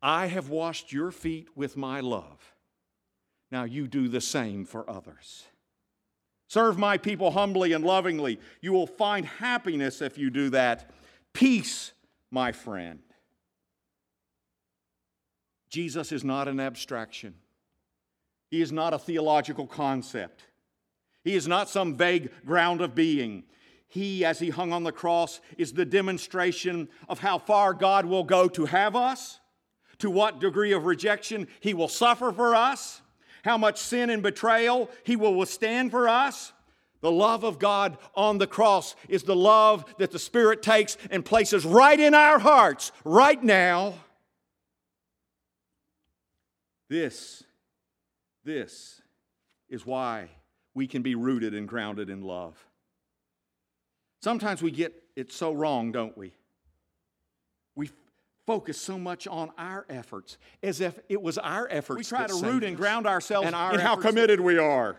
I 0.00 0.26
have 0.26 0.48
washed 0.48 0.92
your 0.92 1.10
feet 1.10 1.48
with 1.56 1.76
my 1.76 1.98
love. 1.98 2.54
Now 3.50 3.64
you 3.64 3.88
do 3.88 4.08
the 4.08 4.20
same 4.20 4.64
for 4.64 4.88
others. 4.88 5.44
Serve 6.46 6.78
my 6.78 6.96
people 6.96 7.32
humbly 7.32 7.72
and 7.72 7.84
lovingly. 7.84 8.38
You 8.60 8.72
will 8.72 8.86
find 8.86 9.26
happiness 9.26 10.00
if 10.00 10.16
you 10.16 10.30
do 10.30 10.50
that. 10.50 10.90
Peace, 11.32 11.92
my 12.30 12.52
friend. 12.52 13.00
Jesus 15.68 16.12
is 16.12 16.22
not 16.22 16.46
an 16.46 16.60
abstraction. 16.60 17.34
He 18.48 18.62
is 18.62 18.70
not 18.70 18.94
a 18.94 18.98
theological 18.98 19.66
concept. 19.66 20.44
He 21.24 21.34
is 21.34 21.48
not 21.48 21.68
some 21.68 21.96
vague 21.96 22.30
ground 22.46 22.80
of 22.80 22.94
being. 22.94 23.44
He, 23.92 24.24
as 24.24 24.38
he 24.38 24.48
hung 24.48 24.72
on 24.72 24.84
the 24.84 24.90
cross, 24.90 25.42
is 25.58 25.74
the 25.74 25.84
demonstration 25.84 26.88
of 27.10 27.18
how 27.18 27.36
far 27.36 27.74
God 27.74 28.06
will 28.06 28.24
go 28.24 28.48
to 28.48 28.64
have 28.64 28.96
us, 28.96 29.38
to 29.98 30.08
what 30.08 30.40
degree 30.40 30.72
of 30.72 30.86
rejection 30.86 31.46
he 31.60 31.74
will 31.74 31.88
suffer 31.88 32.32
for 32.32 32.54
us, 32.54 33.02
how 33.44 33.58
much 33.58 33.78
sin 33.78 34.08
and 34.08 34.22
betrayal 34.22 34.88
he 35.04 35.14
will 35.14 35.34
withstand 35.34 35.90
for 35.90 36.08
us. 36.08 36.54
The 37.02 37.10
love 37.10 37.44
of 37.44 37.58
God 37.58 37.98
on 38.14 38.38
the 38.38 38.46
cross 38.46 38.96
is 39.10 39.24
the 39.24 39.36
love 39.36 39.84
that 39.98 40.10
the 40.10 40.18
Spirit 40.18 40.62
takes 40.62 40.96
and 41.10 41.22
places 41.22 41.66
right 41.66 42.00
in 42.00 42.14
our 42.14 42.38
hearts 42.38 42.92
right 43.04 43.44
now. 43.44 43.92
This, 46.88 47.44
this 48.42 49.02
is 49.68 49.84
why 49.84 50.30
we 50.72 50.86
can 50.86 51.02
be 51.02 51.14
rooted 51.14 51.52
and 51.52 51.68
grounded 51.68 52.08
in 52.08 52.22
love. 52.22 52.56
Sometimes 54.22 54.62
we 54.62 54.70
get 54.70 54.94
it 55.16 55.32
so 55.32 55.52
wrong, 55.52 55.90
don't 55.90 56.16
we? 56.16 56.32
We 57.74 57.90
focus 58.46 58.80
so 58.80 58.98
much 58.98 59.26
on 59.26 59.50
our 59.58 59.84
efforts 59.88 60.38
as 60.62 60.80
if 60.80 60.98
it 61.08 61.20
was 61.20 61.38
our 61.38 61.66
efforts. 61.70 61.98
We 61.98 62.04
try 62.04 62.26
to 62.28 62.34
root 62.34 62.62
and 62.62 62.76
ground 62.76 63.06
ourselves 63.06 63.46
and 63.46 63.56
our 63.56 63.74
in 63.74 63.80
how 63.80 63.96
committed 63.96 64.40
we 64.40 64.58
are. 64.58 64.96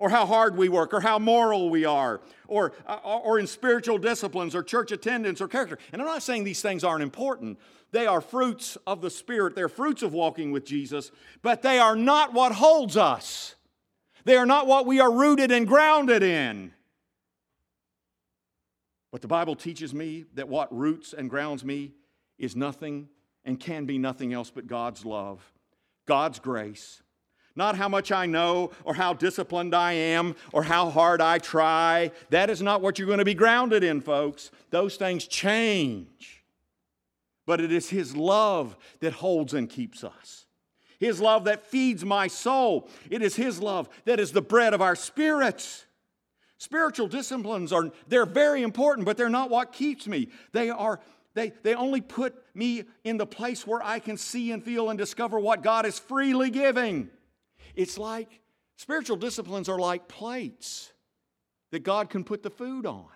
or 0.00 0.08
how 0.08 0.24
hard 0.26 0.56
we 0.56 0.68
work, 0.68 0.94
or 0.94 1.00
how 1.00 1.18
moral 1.18 1.70
we 1.70 1.84
are, 1.84 2.20
or, 2.46 2.72
uh, 2.86 3.00
or 3.02 3.40
in 3.40 3.48
spiritual 3.48 3.98
disciplines, 3.98 4.54
or 4.54 4.62
church 4.62 4.92
attendance, 4.92 5.40
or 5.40 5.48
character. 5.48 5.76
And 5.92 6.00
I'm 6.00 6.06
not 6.06 6.22
saying 6.22 6.44
these 6.44 6.62
things 6.62 6.84
aren't 6.84 7.02
important. 7.02 7.58
They 7.90 8.06
are 8.06 8.20
fruits 8.20 8.78
of 8.86 9.00
the 9.00 9.10
Spirit, 9.10 9.56
they're 9.56 9.68
fruits 9.68 10.04
of 10.04 10.12
walking 10.12 10.52
with 10.52 10.64
Jesus, 10.64 11.10
but 11.42 11.62
they 11.62 11.80
are 11.80 11.96
not 11.96 12.32
what 12.32 12.52
holds 12.52 12.96
us. 12.96 13.56
They 14.24 14.36
are 14.36 14.46
not 14.46 14.68
what 14.68 14.86
we 14.86 15.00
are 15.00 15.10
rooted 15.10 15.50
and 15.50 15.66
grounded 15.66 16.22
in. 16.22 16.72
But 19.10 19.22
the 19.22 19.28
Bible 19.28 19.56
teaches 19.56 19.94
me 19.94 20.24
that 20.34 20.48
what 20.48 20.76
roots 20.76 21.12
and 21.12 21.30
grounds 21.30 21.64
me 21.64 21.92
is 22.38 22.54
nothing 22.54 23.08
and 23.44 23.58
can 23.58 23.86
be 23.86 23.98
nothing 23.98 24.32
else 24.32 24.50
but 24.50 24.66
God's 24.66 25.04
love, 25.04 25.52
God's 26.06 26.38
grace, 26.38 27.02
not 27.56 27.76
how 27.76 27.88
much 27.88 28.12
I 28.12 28.26
know 28.26 28.70
or 28.84 28.94
how 28.94 29.14
disciplined 29.14 29.74
I 29.74 29.92
am 29.92 30.36
or 30.52 30.62
how 30.62 30.90
hard 30.90 31.20
I 31.20 31.38
try. 31.38 32.12
That 32.30 32.50
is 32.50 32.62
not 32.62 32.80
what 32.80 32.98
you're 32.98 33.06
going 33.06 33.18
to 33.18 33.24
be 33.24 33.34
grounded 33.34 33.82
in, 33.82 34.00
folks. 34.00 34.50
Those 34.70 34.96
things 34.96 35.26
change. 35.26 36.44
But 37.46 37.60
it 37.60 37.72
is 37.72 37.90
His 37.90 38.14
love 38.14 38.76
that 39.00 39.14
holds 39.14 39.54
and 39.54 39.68
keeps 39.68 40.04
us. 40.04 40.46
His 41.00 41.20
love 41.20 41.44
that 41.44 41.66
feeds 41.66 42.04
my 42.04 42.28
soul. 42.28 42.88
It 43.10 43.22
is 43.22 43.34
His 43.34 43.60
love 43.60 43.88
that 44.04 44.20
is 44.20 44.32
the 44.32 44.42
bread 44.42 44.74
of 44.74 44.82
our 44.82 44.94
spirits. 44.94 45.84
Spiritual 46.58 47.06
disciplines 47.06 47.72
are 47.72 47.90
they're 48.08 48.26
very 48.26 48.62
important, 48.62 49.06
but 49.06 49.16
they're 49.16 49.28
not 49.28 49.48
what 49.48 49.72
keeps 49.72 50.06
me. 50.06 50.28
They 50.52 50.70
are 50.70 51.00
they, 51.34 51.52
they 51.62 51.74
only 51.74 52.00
put 52.00 52.34
me 52.52 52.82
in 53.04 53.16
the 53.16 53.26
place 53.26 53.64
where 53.64 53.80
I 53.80 54.00
can 54.00 54.16
see 54.16 54.50
and 54.50 54.62
feel 54.62 54.90
and 54.90 54.98
discover 54.98 55.38
what 55.38 55.62
God 55.62 55.86
is 55.86 55.96
freely 55.96 56.50
giving. 56.50 57.10
It's 57.76 57.96
like 57.96 58.40
spiritual 58.76 59.16
disciplines 59.16 59.68
are 59.68 59.78
like 59.78 60.08
plates 60.08 60.92
that 61.70 61.84
God 61.84 62.10
can 62.10 62.24
put 62.24 62.42
the 62.42 62.50
food 62.50 62.86
on. 62.86 63.06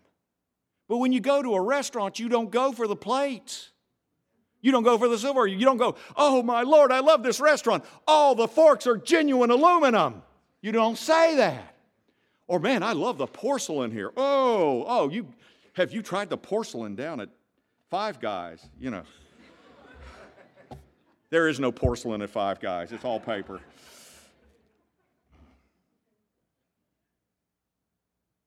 But 0.88 0.98
when 0.98 1.10
you 1.12 1.18
go 1.18 1.42
to 1.42 1.54
a 1.54 1.60
restaurant, 1.60 2.20
you 2.20 2.28
don't 2.28 2.52
go 2.52 2.70
for 2.70 2.86
the 2.86 2.94
plates. 2.94 3.70
You 4.60 4.70
don't 4.70 4.84
go 4.84 4.98
for 4.98 5.08
the 5.08 5.18
silver. 5.18 5.44
You 5.44 5.64
don't 5.64 5.78
go, 5.78 5.96
oh 6.14 6.44
my 6.44 6.62
Lord, 6.62 6.92
I 6.92 7.00
love 7.00 7.24
this 7.24 7.40
restaurant. 7.40 7.84
All 8.06 8.36
the 8.36 8.46
forks 8.46 8.86
are 8.86 8.96
genuine 8.96 9.50
aluminum. 9.50 10.22
You 10.60 10.70
don't 10.70 10.96
say 10.96 11.36
that. 11.36 11.71
Or 12.52 12.58
man, 12.58 12.82
I 12.82 12.92
love 12.92 13.16
the 13.16 13.26
porcelain 13.26 13.90
here. 13.90 14.12
Oh, 14.14 14.84
oh, 14.86 15.08
you 15.08 15.26
have 15.72 15.90
you 15.90 16.02
tried 16.02 16.28
the 16.28 16.36
porcelain 16.36 16.94
down 16.94 17.18
at 17.18 17.30
Five 17.88 18.20
Guys? 18.20 18.68
You 18.78 18.90
know. 18.90 19.02
there 21.30 21.48
is 21.48 21.58
no 21.58 21.72
porcelain 21.72 22.20
at 22.20 22.28
Five 22.28 22.60
Guys. 22.60 22.92
It's 22.92 23.06
all 23.06 23.18
paper. 23.18 23.58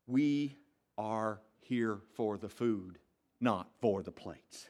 We 0.06 0.56
are 1.00 1.42
here 1.62 1.98
for 2.14 2.38
the 2.38 2.48
food, 2.48 3.00
not 3.42 3.72
for 3.82 4.04
the 4.04 4.12
plates. 4.12 4.70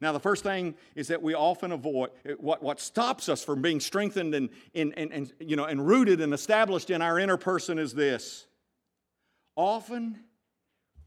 Now, 0.00 0.12
the 0.12 0.20
first 0.20 0.42
thing 0.42 0.74
is 0.94 1.08
that 1.08 1.22
we 1.22 1.34
often 1.34 1.72
avoid 1.72 2.10
eh, 2.24 2.32
what, 2.38 2.62
what 2.62 2.80
stops 2.80 3.28
us 3.28 3.44
from 3.44 3.60
being 3.60 3.80
strengthened 3.80 4.34
and, 4.34 4.48
and, 4.74 4.94
and, 4.96 5.12
and, 5.12 5.32
you 5.40 5.56
know, 5.56 5.64
and 5.64 5.86
rooted 5.86 6.20
and 6.20 6.32
established 6.32 6.90
in 6.90 7.02
our 7.02 7.18
inner 7.18 7.36
person 7.36 7.78
is 7.78 7.92
this. 7.92 8.46
Often 9.56 10.18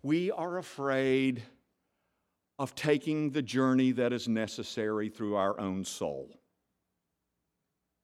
we 0.04 0.30
are 0.32 0.58
afraid 0.58 1.42
of 2.60 2.76
taking 2.76 3.32
the 3.32 3.42
journey 3.42 3.92
that 3.94 4.14
is 4.14 4.28
necessary 4.28 5.10
through 5.10 5.36
our 5.36 5.60
own 5.60 5.84
soul. 5.84 6.30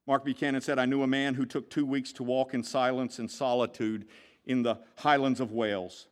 Mark 0.07 0.25
Buchanan 0.25 0.61
said, 0.61 0.79
I 0.79 0.85
knew 0.85 1.03
a 1.03 1.07
man 1.07 1.35
who 1.35 1.45
took 1.45 1.69
two 1.69 1.85
weeks 1.85 2.11
to 2.13 2.23
walk 2.23 2.55
in 2.55 2.63
silence 2.63 3.19
and 3.19 3.29
solitude 3.29 4.07
in 4.45 4.63
the 4.63 4.79
highlands 4.95 5.39
of 5.39 5.51
Wales. 5.51 6.07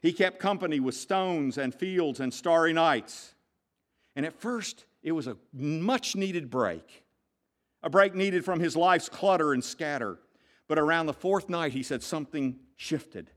He 0.00 0.14
kept 0.14 0.38
company 0.38 0.80
with 0.80 0.94
stones 0.94 1.58
and 1.58 1.74
fields 1.74 2.20
and 2.20 2.32
starry 2.32 2.72
nights. 2.72 3.34
And 4.18 4.26
at 4.26 4.34
first, 4.34 4.84
it 5.04 5.12
was 5.12 5.28
a 5.28 5.36
much 5.52 6.16
needed 6.16 6.50
break, 6.50 7.04
a 7.84 7.88
break 7.88 8.16
needed 8.16 8.44
from 8.44 8.58
his 8.58 8.76
life's 8.76 9.08
clutter 9.08 9.52
and 9.52 9.62
scatter. 9.62 10.18
But 10.66 10.76
around 10.76 11.06
the 11.06 11.12
fourth 11.12 11.48
night, 11.48 11.70
he 11.70 11.84
said 11.84 12.02
something 12.02 12.58
shifted. 12.74 13.30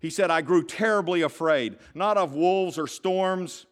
He 0.00 0.10
said, 0.10 0.30
I 0.30 0.42
grew 0.42 0.62
terribly 0.62 1.22
afraid, 1.22 1.78
not 1.94 2.18
of 2.18 2.34
wolves 2.34 2.78
or 2.78 2.86
storms, 2.86 3.64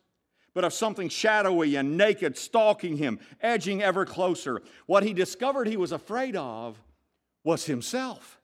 but 0.54 0.64
of 0.64 0.72
something 0.72 1.10
shadowy 1.10 1.76
and 1.76 1.98
naked 1.98 2.38
stalking 2.38 2.96
him, 2.96 3.20
edging 3.42 3.82
ever 3.82 4.06
closer. 4.06 4.62
What 4.86 5.02
he 5.02 5.12
discovered 5.12 5.66
he 5.66 5.76
was 5.76 5.92
afraid 5.92 6.34
of 6.34 6.80
was 7.44 7.66
himself. 7.66 8.40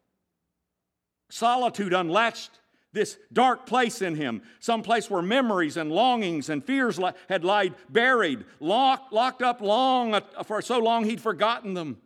Solitude 1.31 1.94
unlatched 1.94 2.51
this 2.92 3.18
dark 3.33 3.66
place 3.66 4.01
in 4.01 4.14
him, 4.14 4.42
some 4.61 4.83
place 4.83 5.11
where 5.11 5.22
memories 5.22 5.77
and 5.77 5.92
longings 5.92 6.48
and 6.48 6.64
fears 6.64 6.98
had 7.29 7.44
lied 7.44 7.74
buried, 7.88 8.44
locked, 8.61 9.12
locked 9.12 9.42
up 9.42 9.61
long, 9.61 10.14
uh, 10.14 10.20
for 10.44 10.62
so 10.62 10.79
long 10.79 11.05
he'd 11.05 11.20
forgotten 11.20 11.74
them. 11.74 11.98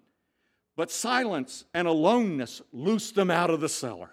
But 0.76 0.90
silence 0.90 1.64
and 1.74 1.86
aloneness 1.86 2.62
loosed 2.72 3.14
them 3.14 3.30
out 3.30 3.50
of 3.50 3.60
the 3.60 3.68
cellar. 3.68 4.10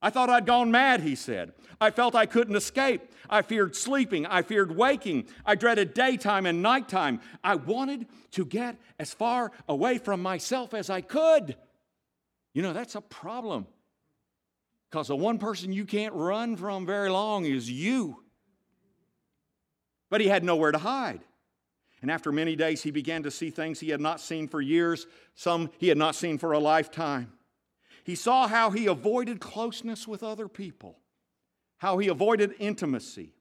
I 0.00 0.10
thought 0.10 0.28
I'd 0.28 0.44
gone 0.44 0.70
mad, 0.70 1.00
he 1.00 1.14
said. 1.14 1.54
I 1.80 1.90
felt 1.90 2.14
I 2.14 2.26
couldn't 2.26 2.56
escape. 2.56 3.10
I 3.28 3.40
feared 3.40 3.74
sleeping. 3.74 4.26
I 4.26 4.42
feared 4.42 4.76
waking. 4.76 5.28
I 5.46 5.54
dreaded 5.54 5.94
daytime 5.94 6.44
and 6.44 6.60
nighttime. 6.60 7.20
I 7.42 7.54
wanted 7.54 8.06
to 8.32 8.44
get 8.44 8.76
as 8.98 9.14
far 9.14 9.50
away 9.66 9.96
from 9.96 10.20
myself 10.20 10.74
as 10.74 10.90
I 10.90 11.00
could. 11.00 11.56
You 12.52 12.60
know, 12.60 12.74
that's 12.74 12.94
a 12.94 13.00
problem. 13.00 13.66
Because 14.94 15.08
the 15.08 15.16
one 15.16 15.38
person 15.38 15.72
you 15.72 15.86
can't 15.86 16.14
run 16.14 16.56
from 16.56 16.86
very 16.86 17.10
long 17.10 17.46
is 17.46 17.68
you. 17.68 18.22
But 20.08 20.20
he 20.20 20.28
had 20.28 20.44
nowhere 20.44 20.70
to 20.70 20.78
hide. 20.78 21.18
And 22.00 22.12
after 22.12 22.30
many 22.30 22.54
days, 22.54 22.84
he 22.84 22.92
began 22.92 23.24
to 23.24 23.30
see 23.32 23.50
things 23.50 23.80
he 23.80 23.88
had 23.88 24.00
not 24.00 24.20
seen 24.20 24.46
for 24.46 24.60
years, 24.60 25.08
some 25.34 25.70
he 25.78 25.88
had 25.88 25.98
not 25.98 26.14
seen 26.14 26.38
for 26.38 26.52
a 26.52 26.60
lifetime. 26.60 27.32
He 28.04 28.14
saw 28.14 28.46
how 28.46 28.70
he 28.70 28.86
avoided 28.86 29.40
closeness 29.40 30.06
with 30.06 30.22
other 30.22 30.46
people, 30.46 31.00
how 31.78 31.98
he 31.98 32.06
avoided 32.06 32.54
intimacy, 32.60 33.34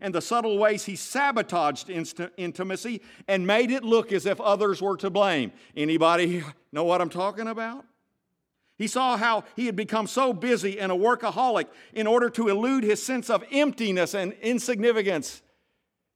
and 0.00 0.14
the 0.14 0.22
subtle 0.22 0.58
ways 0.58 0.84
he 0.84 0.94
sabotaged 0.94 1.90
intimacy 1.90 3.02
and 3.26 3.44
made 3.44 3.72
it 3.72 3.82
look 3.82 4.12
as 4.12 4.26
if 4.26 4.40
others 4.40 4.80
were 4.80 4.96
to 4.98 5.10
blame. 5.10 5.50
Anybody 5.76 6.44
know 6.72 6.84
what 6.84 7.00
I'm 7.00 7.10
talking 7.10 7.48
about? 7.48 7.84
He 8.80 8.86
saw 8.86 9.18
how 9.18 9.44
he 9.56 9.66
had 9.66 9.76
become 9.76 10.06
so 10.06 10.32
busy 10.32 10.80
and 10.80 10.90
a 10.90 10.94
workaholic 10.94 11.66
in 11.92 12.06
order 12.06 12.30
to 12.30 12.48
elude 12.48 12.82
his 12.82 13.02
sense 13.02 13.28
of 13.28 13.44
emptiness 13.52 14.14
and 14.14 14.32
insignificance. 14.40 15.42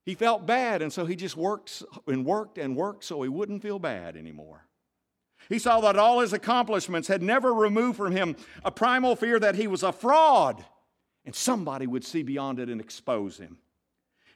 He 0.06 0.14
felt 0.14 0.46
bad, 0.46 0.80
and 0.80 0.90
so 0.90 1.04
he 1.04 1.14
just 1.14 1.36
worked 1.36 1.82
and 2.06 2.24
worked 2.24 2.56
and 2.56 2.74
worked 2.74 3.04
so 3.04 3.20
he 3.20 3.28
wouldn't 3.28 3.60
feel 3.60 3.78
bad 3.78 4.16
anymore. 4.16 4.64
He 5.50 5.58
saw 5.58 5.82
that 5.82 5.98
all 5.98 6.20
his 6.20 6.32
accomplishments 6.32 7.06
had 7.06 7.22
never 7.22 7.52
removed 7.52 7.98
from 7.98 8.12
him 8.12 8.34
a 8.64 8.70
primal 8.70 9.14
fear 9.14 9.38
that 9.38 9.56
he 9.56 9.66
was 9.66 9.82
a 9.82 9.92
fraud 9.92 10.64
and 11.26 11.34
somebody 11.34 11.86
would 11.86 12.02
see 12.02 12.22
beyond 12.22 12.58
it 12.58 12.70
and 12.70 12.80
expose 12.80 13.36
him. 13.36 13.58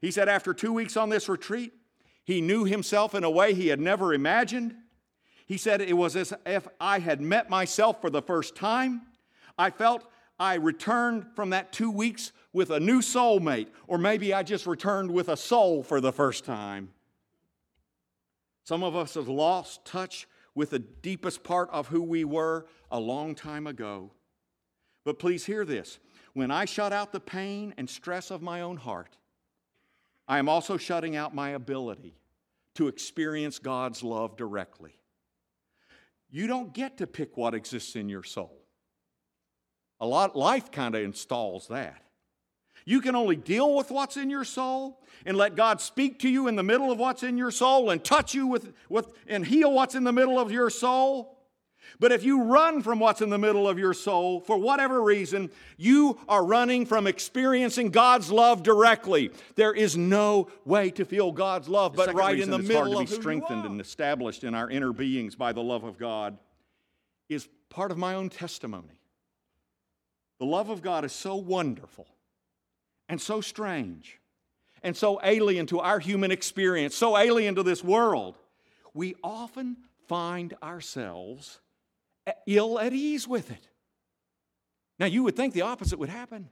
He 0.03 0.11
said, 0.11 0.29
after 0.29 0.53
two 0.53 0.75
weeks 0.75 0.99
on 0.99 1.09
this 1.09 1.31
retreat, 1.31 1.73
he 2.27 2.43
knew 2.43 2.65
himself 2.65 3.15
in 3.15 3.25
a 3.25 3.31
way 3.31 3.55
he 3.55 3.69
had 3.69 3.81
never 3.81 4.13
imagined. 4.13 4.75
He 5.49 5.57
said 5.57 5.81
it 5.81 5.97
was 5.97 6.15
as 6.15 6.35
if 6.45 6.69
I 6.79 6.99
had 6.99 7.23
met 7.23 7.49
myself 7.49 8.03
for 8.03 8.11
the 8.11 8.21
first 8.21 8.55
time. 8.55 9.07
I 9.57 9.71
felt 9.71 10.05
I 10.39 10.55
returned 10.55 11.27
from 11.35 11.51
that 11.51 11.73
two 11.73 11.91
weeks 11.91 12.33
with 12.53 12.71
a 12.71 12.79
new 12.79 13.01
soulmate, 13.01 13.69
or 13.87 13.97
maybe 13.97 14.35
I 14.35 14.43
just 14.43 14.67
returned 14.67 15.11
with 15.11 15.31
a 15.31 15.39
soul 15.39 15.83
for 15.83 16.03
the 16.03 16.13
first 16.13 16.45
time. 16.45 16.91
Some 18.65 18.85
of 18.85 18.95
us 18.95 19.15
have 19.15 19.29
lost 19.29 19.87
touch 19.87 20.29
with 20.55 20.71
the 20.71 20.81
deepest 20.81 21.43
part 21.45 21.71
of 21.71 21.89
who 21.89 22.03
we 22.03 22.25
were 22.25 22.67
a 22.91 23.01
long 23.01 23.35
time 23.35 23.67
ago. 23.67 24.13
But 25.03 25.19
please 25.19 25.47
hear 25.47 25.65
this 25.65 25.99
when 26.35 26.51
I 26.51 26.67
shut 26.67 26.93
out 26.93 27.11
the 27.11 27.21
pain 27.21 27.73
and 27.79 27.89
stress 27.89 28.31
of 28.31 28.43
my 28.43 28.61
own 28.61 28.77
heart, 28.77 29.17
I 30.29 30.39
am 30.39 30.49
also 30.49 30.77
shutting 30.77 31.17
out 31.17 31.35
my 31.35 31.51
ability 31.51 32.19
to 32.75 32.87
experience 32.87 33.59
God's 33.59 34.03
love 34.03 34.37
directly. 34.37 34.98
You 36.31 36.47
don't 36.47 36.73
get 36.73 36.99
to 36.99 37.07
pick 37.07 37.37
what 37.37 37.55
exists 37.55 37.97
in 37.97 38.09
your 38.09 38.23
soul. 38.23 38.55
A 40.01 40.07
lot 40.07 40.37
life 40.37 40.71
kind 40.71 40.95
of 40.95 41.03
installs 41.03 41.69
that. 41.69 42.03
You 42.85 43.01
can 43.01 43.17
only 43.17 43.37
deal 43.37 43.75
with 43.75 43.91
what's 43.91 44.17
in 44.17 44.31
your 44.31 44.45
soul 44.45 45.03
and 45.27 45.37
let 45.37 45.57
God 45.57 45.81
speak 45.81 46.21
to 46.21 46.29
you 46.29 46.49
in 46.49 46.57
the 46.57 46.63
middle 46.63 46.91
of 46.91 46.99
what's 46.99 47.23
in 47.23 47.37
your 47.37 47.51
soul 47.51 47.91
and 47.91 48.03
touch 48.03 48.35
you 48.35 48.47
with, 48.47 48.73
with 48.89 49.13
and 49.27 49.45
heal 49.45 49.73
what's 49.73 49.95
in 49.95 50.05
the 50.05 50.13
middle 50.13 50.39
of 50.39 50.53
your 50.53 50.71
soul 50.71 51.38
but 51.99 52.13
if 52.13 52.25
you 52.25 52.43
run 52.45 52.83
from 52.83 52.99
what's 52.99 53.21
in 53.21 53.31
the 53.31 53.39
middle 53.39 53.69
of 53.69 53.79
your 53.79 53.95
soul, 53.95 54.41
for 54.41 54.59
whatever 54.59 55.03
reason, 55.03 55.51
you 55.77 56.19
are 56.29 56.45
running 56.45 56.87
from 56.87 57.07
experiencing 57.07 57.91
God's 57.91 58.31
love 58.31 58.63
directly. 58.63 59.31
There 59.57 59.73
is 59.75 59.97
no 59.97 60.49
way 60.65 60.91
to 60.91 61.05
feel 61.05 61.33
God's 61.33 61.69
love 61.69 61.97
the 61.97 62.07
but 62.07 62.15
right 62.15 62.39
in 62.39 62.51
the 62.51 62.59
middle 62.59 62.95
hard 62.95 63.07
to 63.07 63.15
be 63.15 63.21
strengthened 63.21 63.65
and 63.65 63.81
established 63.81 64.45
in 64.45 64.55
our 64.55 64.71
inner 64.71 64.93
beings 64.93 65.35
by 65.35 65.53
the 65.53 65.63
love 65.63 65.85
of 65.85 65.99
God 65.99 66.39
is 67.29 67.49
part 67.71 67.91
of 67.91 67.99
my 67.99 68.15
own 68.15 68.29
testimony. 68.29 69.01
The 70.39 70.47
love 70.47 70.71
of 70.71 70.83
God 70.83 71.05
is 71.05 71.13
so 71.13 71.37
wonderful 71.37 72.07
and 73.09 73.21
so 73.21 73.41
strange 73.41 74.21
and 74.83 74.97
so 74.97 75.21
alien 75.23 75.67
to 75.67 75.81
our 75.81 75.99
human 75.99 76.31
experience, 76.31 76.95
so 76.95 77.19
alien 77.19 77.55
to 77.57 77.63
this 77.63 77.83
world. 77.83 78.39
We 78.95 79.17
often 79.23 79.77
find 80.07 80.55
ourselves 80.63 81.61
ill 82.47 82.79
at 82.79 82.93
ease 82.93 83.27
with 83.27 83.51
it. 83.51 83.69
Now, 84.99 85.07
you 85.07 85.23
would 85.23 85.37
think 85.37 85.55
the 85.55 85.63
opposite 85.63 85.99
would 85.99 86.09
happen, 86.09 86.49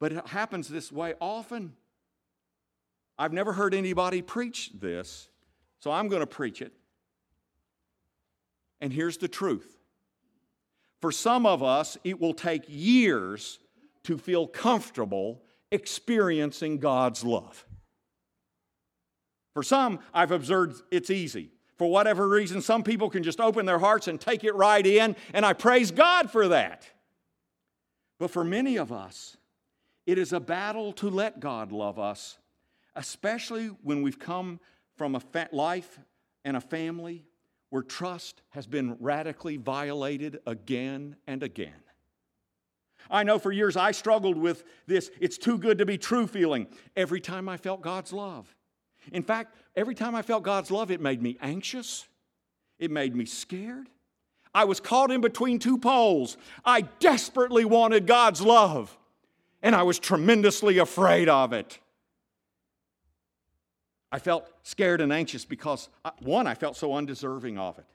but 0.00 0.12
it 0.12 0.26
happens 0.26 0.68
this 0.68 0.90
way 0.90 1.14
often. 1.20 1.74
I've 3.18 3.32
never 3.32 3.52
heard 3.52 3.74
anybody 3.74 4.22
preach 4.22 4.70
this, 4.74 5.28
so 5.78 5.90
I'm 5.90 6.08
going 6.08 6.20
to 6.20 6.26
preach 6.26 6.60
it. 6.60 6.72
And 8.80 8.92
here's 8.92 9.18
the 9.18 9.28
truth 9.28 9.78
for 11.02 11.10
some 11.10 11.46
of 11.46 11.64
us, 11.64 11.98
it 12.04 12.20
will 12.20 12.32
take 12.32 12.62
years 12.68 13.58
to 14.04 14.16
feel 14.16 14.46
comfortable 14.46 15.42
experiencing 15.72 16.78
God's 16.78 17.24
love. 17.24 17.66
For 19.52 19.64
some, 19.64 19.98
I've 20.14 20.30
observed 20.30 20.80
it's 20.92 21.10
easy. 21.10 21.50
For 21.78 21.90
whatever 21.90 22.28
reason, 22.28 22.60
some 22.60 22.82
people 22.82 23.10
can 23.10 23.22
just 23.22 23.40
open 23.40 23.66
their 23.66 23.78
hearts 23.78 24.08
and 24.08 24.20
take 24.20 24.44
it 24.44 24.54
right 24.54 24.86
in, 24.86 25.16
and 25.32 25.44
I 25.44 25.52
praise 25.52 25.90
God 25.90 26.30
for 26.30 26.48
that. 26.48 26.88
But 28.18 28.30
for 28.30 28.44
many 28.44 28.76
of 28.76 28.92
us, 28.92 29.36
it 30.06 30.18
is 30.18 30.32
a 30.32 30.40
battle 30.40 30.92
to 30.94 31.10
let 31.10 31.40
God 31.40 31.72
love 31.72 31.98
us, 31.98 32.38
especially 32.94 33.68
when 33.82 34.02
we've 34.02 34.18
come 34.18 34.60
from 34.96 35.14
a 35.14 35.22
life 35.52 35.98
and 36.44 36.56
a 36.56 36.60
family 36.60 37.24
where 37.70 37.82
trust 37.82 38.42
has 38.50 38.66
been 38.66 38.96
radically 39.00 39.56
violated 39.56 40.38
again 40.46 41.16
and 41.26 41.42
again. 41.42 41.72
I 43.10 43.22
know 43.22 43.38
for 43.38 43.50
years 43.50 43.76
I 43.76 43.92
struggled 43.92 44.36
with 44.36 44.64
this 44.86 45.10
it's 45.20 45.38
too 45.38 45.58
good 45.58 45.78
to 45.78 45.86
be 45.86 45.98
true 45.98 46.26
feeling 46.26 46.66
every 46.96 47.20
time 47.20 47.48
I 47.48 47.56
felt 47.56 47.82
God's 47.82 48.12
love. 48.12 48.54
In 49.10 49.22
fact, 49.22 49.56
every 49.74 49.94
time 49.94 50.14
I 50.14 50.22
felt 50.22 50.42
God's 50.42 50.70
love, 50.70 50.90
it 50.90 51.00
made 51.00 51.20
me 51.20 51.36
anxious, 51.40 52.06
it 52.78 52.90
made 52.90 53.16
me 53.16 53.24
scared. 53.24 53.88
I 54.54 54.64
was 54.64 54.80
caught 54.80 55.10
in 55.10 55.20
between 55.20 55.58
two 55.58 55.78
poles. 55.78 56.36
I 56.64 56.82
desperately 56.82 57.64
wanted 57.64 58.06
God's 58.06 58.42
love, 58.42 58.96
and 59.62 59.74
I 59.74 59.82
was 59.82 59.98
tremendously 59.98 60.78
afraid 60.78 61.28
of 61.28 61.52
it. 61.52 61.78
I 64.10 64.18
felt 64.18 64.46
scared 64.62 65.00
and 65.00 65.10
anxious 65.10 65.46
because, 65.46 65.88
one, 66.20 66.46
I 66.46 66.54
felt 66.54 66.76
so 66.76 66.94
undeserving 66.94 67.58
of 67.58 67.78
it. 67.78 67.86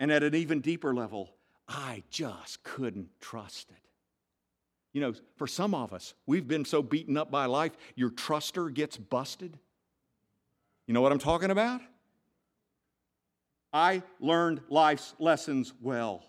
And 0.00 0.10
at 0.10 0.24
an 0.24 0.34
even 0.34 0.60
deeper 0.60 0.92
level, 0.92 1.30
I 1.68 2.02
just 2.10 2.64
couldn't 2.64 3.08
trust 3.20 3.70
it. 3.70 3.76
You 4.92 5.00
know, 5.00 5.14
for 5.36 5.46
some 5.46 5.74
of 5.74 5.92
us, 5.92 6.14
we've 6.26 6.48
been 6.48 6.64
so 6.64 6.82
beaten 6.82 7.16
up 7.16 7.30
by 7.30 7.46
life, 7.46 7.76
your 7.94 8.10
truster 8.10 8.72
gets 8.72 8.96
busted. 8.96 9.58
You 10.86 10.94
know 10.94 11.00
what 11.00 11.12
I'm 11.12 11.18
talking 11.18 11.50
about? 11.50 11.80
I 13.72 14.02
learned 14.20 14.60
life's 14.68 15.14
lessons 15.18 15.72
well. 15.82 16.22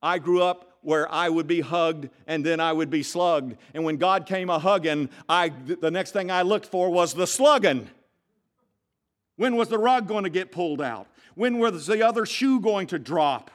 I 0.00 0.18
grew 0.18 0.42
up 0.42 0.78
where 0.82 1.10
I 1.12 1.28
would 1.28 1.46
be 1.46 1.60
hugged 1.60 2.08
and 2.26 2.46
then 2.46 2.60
I 2.60 2.72
would 2.72 2.88
be 2.88 3.02
slugged. 3.02 3.56
And 3.74 3.84
when 3.84 3.96
God 3.96 4.26
came 4.26 4.48
a 4.48 4.58
hugging, 4.58 5.10
I, 5.28 5.48
the 5.48 5.90
next 5.90 6.12
thing 6.12 6.30
I 6.30 6.42
looked 6.42 6.66
for 6.66 6.88
was 6.88 7.14
the 7.14 7.26
slugging. 7.26 7.90
When 9.36 9.56
was 9.56 9.68
the 9.68 9.78
rug 9.78 10.08
going 10.08 10.24
to 10.24 10.30
get 10.30 10.52
pulled 10.52 10.80
out? 10.80 11.08
When 11.34 11.58
was 11.58 11.86
the 11.86 12.06
other 12.06 12.26
shoe 12.26 12.60
going 12.60 12.86
to 12.88 12.98
drop? 12.98 13.50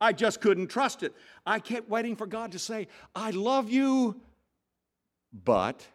I 0.00 0.12
just 0.12 0.40
couldn't 0.40 0.68
trust 0.68 1.02
it. 1.02 1.14
I 1.46 1.58
kept 1.58 1.88
waiting 1.88 2.14
for 2.14 2.26
God 2.26 2.52
to 2.52 2.58
say, 2.58 2.88
I 3.14 3.30
love 3.30 3.70
you, 3.70 4.20
but. 5.32 5.86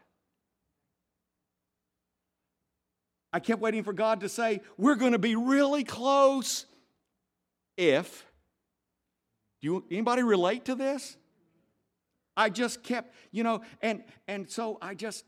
I 3.34 3.40
kept 3.40 3.60
waiting 3.60 3.84
for 3.84 3.94
God 3.94 4.22
to 4.22 4.30
say, 4.30 4.62
we're 4.78 4.96
going 4.96 5.14
to 5.14 5.20
be 5.20 5.36
really 5.36 5.84
close 5.84 6.68
if. 7.76 8.26
Do 9.60 9.68
you, 9.68 9.86
anybody 9.90 10.22
relate 10.22 10.66
to 10.66 10.76
this? 10.76 11.18
I 12.38 12.50
just 12.50 12.84
kept, 12.84 13.14
you 13.32 13.44
know, 13.44 13.62
and 13.82 14.04
and 14.28 14.50
so 14.50 14.78
I 14.82 14.94
just 14.94 15.26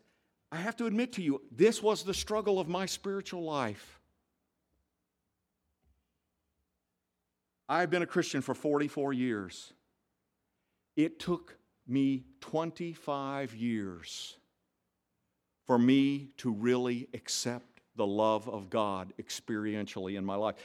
I 0.51 0.57
have 0.57 0.75
to 0.77 0.85
admit 0.85 1.13
to 1.13 1.21
you, 1.21 1.41
this 1.51 1.81
was 1.81 2.03
the 2.03 2.13
struggle 2.13 2.59
of 2.59 2.67
my 2.67 2.85
spiritual 2.85 3.43
life. 3.43 3.99
I've 7.67 7.89
been 7.89 8.03
a 8.03 8.07
Christian 8.07 8.41
for 8.41 8.53
44 8.53 9.13
years. 9.13 9.73
It 10.95 11.19
took 11.19 11.57
me 11.87 12.25
25 12.41 13.55
years 13.55 14.37
for 15.65 15.79
me 15.79 16.29
to 16.37 16.51
really 16.51 17.07
accept 17.13 17.74
the 17.95 18.05
love 18.05 18.49
of 18.49 18.69
God 18.69 19.13
experientially 19.21 20.17
in 20.17 20.25
my 20.25 20.35
life. 20.35 20.55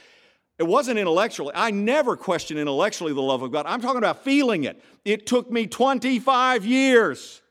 It 0.57 0.67
wasn't 0.67 0.99
intellectually. 0.99 1.53
I 1.55 1.71
never 1.71 2.15
questioned 2.15 2.59
intellectually 2.59 3.13
the 3.13 3.21
love 3.21 3.41
of 3.41 3.51
God. 3.51 3.65
I'm 3.65 3.81
talking 3.81 3.97
about 3.97 4.23
feeling 4.23 4.65
it. 4.65 4.83
It 5.03 5.25
took 5.25 5.49
me 5.49 5.65
25 5.65 6.65
years. 6.65 7.41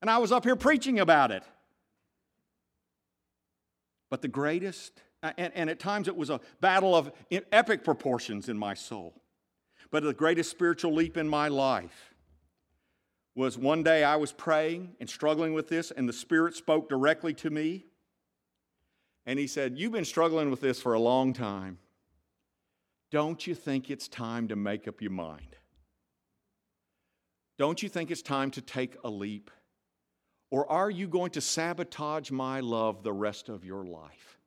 And 0.00 0.10
I 0.10 0.18
was 0.18 0.32
up 0.32 0.44
here 0.44 0.56
preaching 0.56 0.98
about 0.98 1.30
it. 1.30 1.44
But 4.10 4.22
the 4.22 4.28
greatest, 4.28 5.00
and, 5.22 5.52
and, 5.54 5.70
at 5.70 5.78
times 5.78 6.08
it 6.08 6.16
was 6.16 6.30
a 6.30 6.40
battle 6.60 6.96
of 6.96 7.12
epic 7.52 7.84
proportions 7.84 8.48
in 8.48 8.58
my 8.58 8.74
soul. 8.74 9.14
But 9.90 10.02
the 10.02 10.12
greatest 10.12 10.50
spiritual 10.50 10.92
leap 10.94 11.16
in 11.16 11.28
my 11.28 11.48
life 11.48 12.14
was 13.36 13.56
one 13.56 13.82
day 13.82 14.02
I 14.02 14.16
was 14.16 14.32
praying 14.32 14.96
and 14.98 15.08
struggling 15.08 15.54
with 15.54 15.68
this, 15.68 15.90
and 15.92 16.08
the 16.08 16.12
Spirit 16.12 16.56
spoke 16.56 16.88
directly 16.88 17.34
to 17.34 17.50
me. 17.50 17.86
And 19.30 19.38
He 19.38 19.46
said, 19.46 19.78
You've 19.78 19.92
been 19.92 20.04
struggling 20.04 20.50
with 20.50 20.60
this 20.60 20.82
for 20.82 20.94
a 20.94 20.98
long 20.98 21.32
time. 21.32 21.78
Don't 23.12 23.46
you 23.46 23.54
think 23.54 23.88
it's 23.88 24.08
time 24.08 24.48
to 24.48 24.56
make 24.56 24.88
up 24.88 25.00
your 25.00 25.12
mind? 25.12 25.54
Don't 27.56 27.80
you 27.80 27.88
think 27.88 28.10
it's 28.10 28.22
time 28.22 28.50
to 28.50 28.60
take 28.60 28.96
a 29.04 29.08
leap? 29.08 29.52
Or 30.50 30.68
are 30.68 30.90
you 30.90 31.06
going 31.06 31.30
to 31.30 31.40
sabotage 31.40 32.32
my 32.32 32.58
love 32.58 33.04
the 33.04 33.12
rest 33.12 33.48
of 33.48 33.64
your 33.64 33.84
life? 33.84 34.40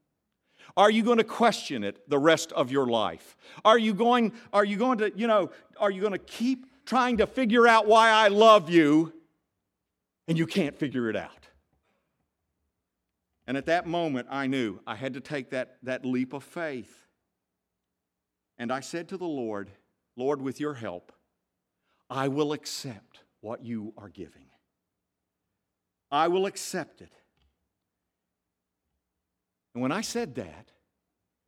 Are 0.76 0.92
you 0.92 1.02
going 1.02 1.20
to 1.20 1.24
question 1.24 1.86
it 1.86 2.10
the 2.10 2.20
rest 2.20 2.52
of 2.52 2.70
your 2.70 2.88
life? 2.88 3.38
Are 3.64 3.80
you 3.80 3.94
going, 3.94 4.34
are 4.52 4.66
you 4.66 4.76
going 4.76 4.98
to, 4.98 5.14
you 5.16 5.28
know, 5.28 5.50
are 5.78 5.92
you 5.92 6.02
going 6.02 6.12
to 6.12 6.20
keep 6.20 6.66
trying 6.86 7.16
to 7.20 7.26
figure 7.26 7.70
out 7.70 7.88
why 7.88 8.10
I 8.10 8.28
love 8.28 8.70
you 8.70 9.14
and 10.28 10.38
you 10.38 10.46
can't 10.46 10.78
figure 10.78 11.10
it 11.10 11.16
out? 11.16 11.48
And 13.46 13.58
at 13.58 13.66
that 13.66 13.86
moment, 13.86 14.28
I 14.30 14.48
knew 14.48 14.80
I 14.88 14.96
had 14.96 15.14
to 15.16 15.20
take 15.20 15.50
that, 15.50 15.78
that 15.84 16.06
leap 16.06 16.34
of 16.34 16.44
faith. 16.44 17.08
And 18.58 18.72
I 18.72 18.80
said 18.80 19.10
to 19.10 19.18
the 19.18 19.26
Lord, 19.26 19.70
Lord, 20.16 20.42
with 20.42 20.60
your 20.60 20.76
help, 20.76 21.12
I 22.10 22.28
will 22.28 22.54
accept 22.54 23.20
what 23.42 23.66
you 23.66 23.94
are 23.98 24.10
giving. 24.10 24.46
I 26.12 26.28
will 26.28 26.46
accept 26.46 27.02
it. 27.02 27.12
And 29.74 29.82
when 29.82 29.92
I 29.92 30.02
said 30.02 30.36
that, 30.36 30.72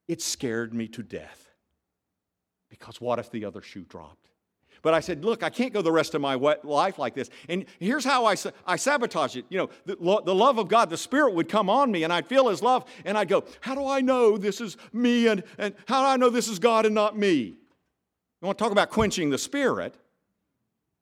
it 0.07 0.21
scared 0.21 0.73
me 0.73 0.87
to 0.89 1.03
death. 1.03 1.51
Because 2.69 2.99
what 2.99 3.19
if 3.19 3.29
the 3.29 3.45
other 3.45 3.61
shoe 3.61 3.85
dropped? 3.85 4.29
But 4.81 4.93
I 4.93 4.99
said, 4.99 5.25
look, 5.25 5.43
I 5.43 5.49
can't 5.49 5.73
go 5.73 5.81
the 5.81 5.91
rest 5.91 6.13
of 6.15 6.21
my 6.21 6.35
life 6.35 6.99
like 6.99 7.15
this. 7.15 7.29
And 7.49 7.65
here's 7.79 8.05
how 8.05 8.25
I, 8.25 8.35
I 8.65 8.75
sabotage 8.75 9.35
it. 9.35 9.45
You 9.49 9.57
know, 9.57 9.69
the, 9.85 9.95
the 10.23 10.35
love 10.35 10.57
of 10.57 10.67
God, 10.67 10.89
the 10.89 10.97
Spirit 10.97 11.33
would 11.33 11.49
come 11.49 11.69
on 11.69 11.91
me 11.91 12.03
and 12.03 12.13
I'd 12.13 12.27
feel 12.27 12.49
His 12.49 12.61
love 12.61 12.85
and 13.03 13.17
I'd 13.17 13.27
go, 13.27 13.43
how 13.61 13.75
do 13.75 13.87
I 13.87 14.01
know 14.01 14.37
this 14.37 14.61
is 14.61 14.77
me 14.93 15.27
and, 15.27 15.43
and 15.57 15.73
how 15.87 16.01
do 16.01 16.07
I 16.07 16.17
know 16.17 16.29
this 16.29 16.47
is 16.47 16.59
God 16.59 16.85
and 16.85 16.93
not 16.93 17.17
me? 17.17 17.33
You 17.35 17.55
want 18.41 18.57
to 18.57 18.63
talk 18.63 18.71
about 18.71 18.89
quenching 18.89 19.29
the 19.29 19.37
Spirit? 19.37 19.95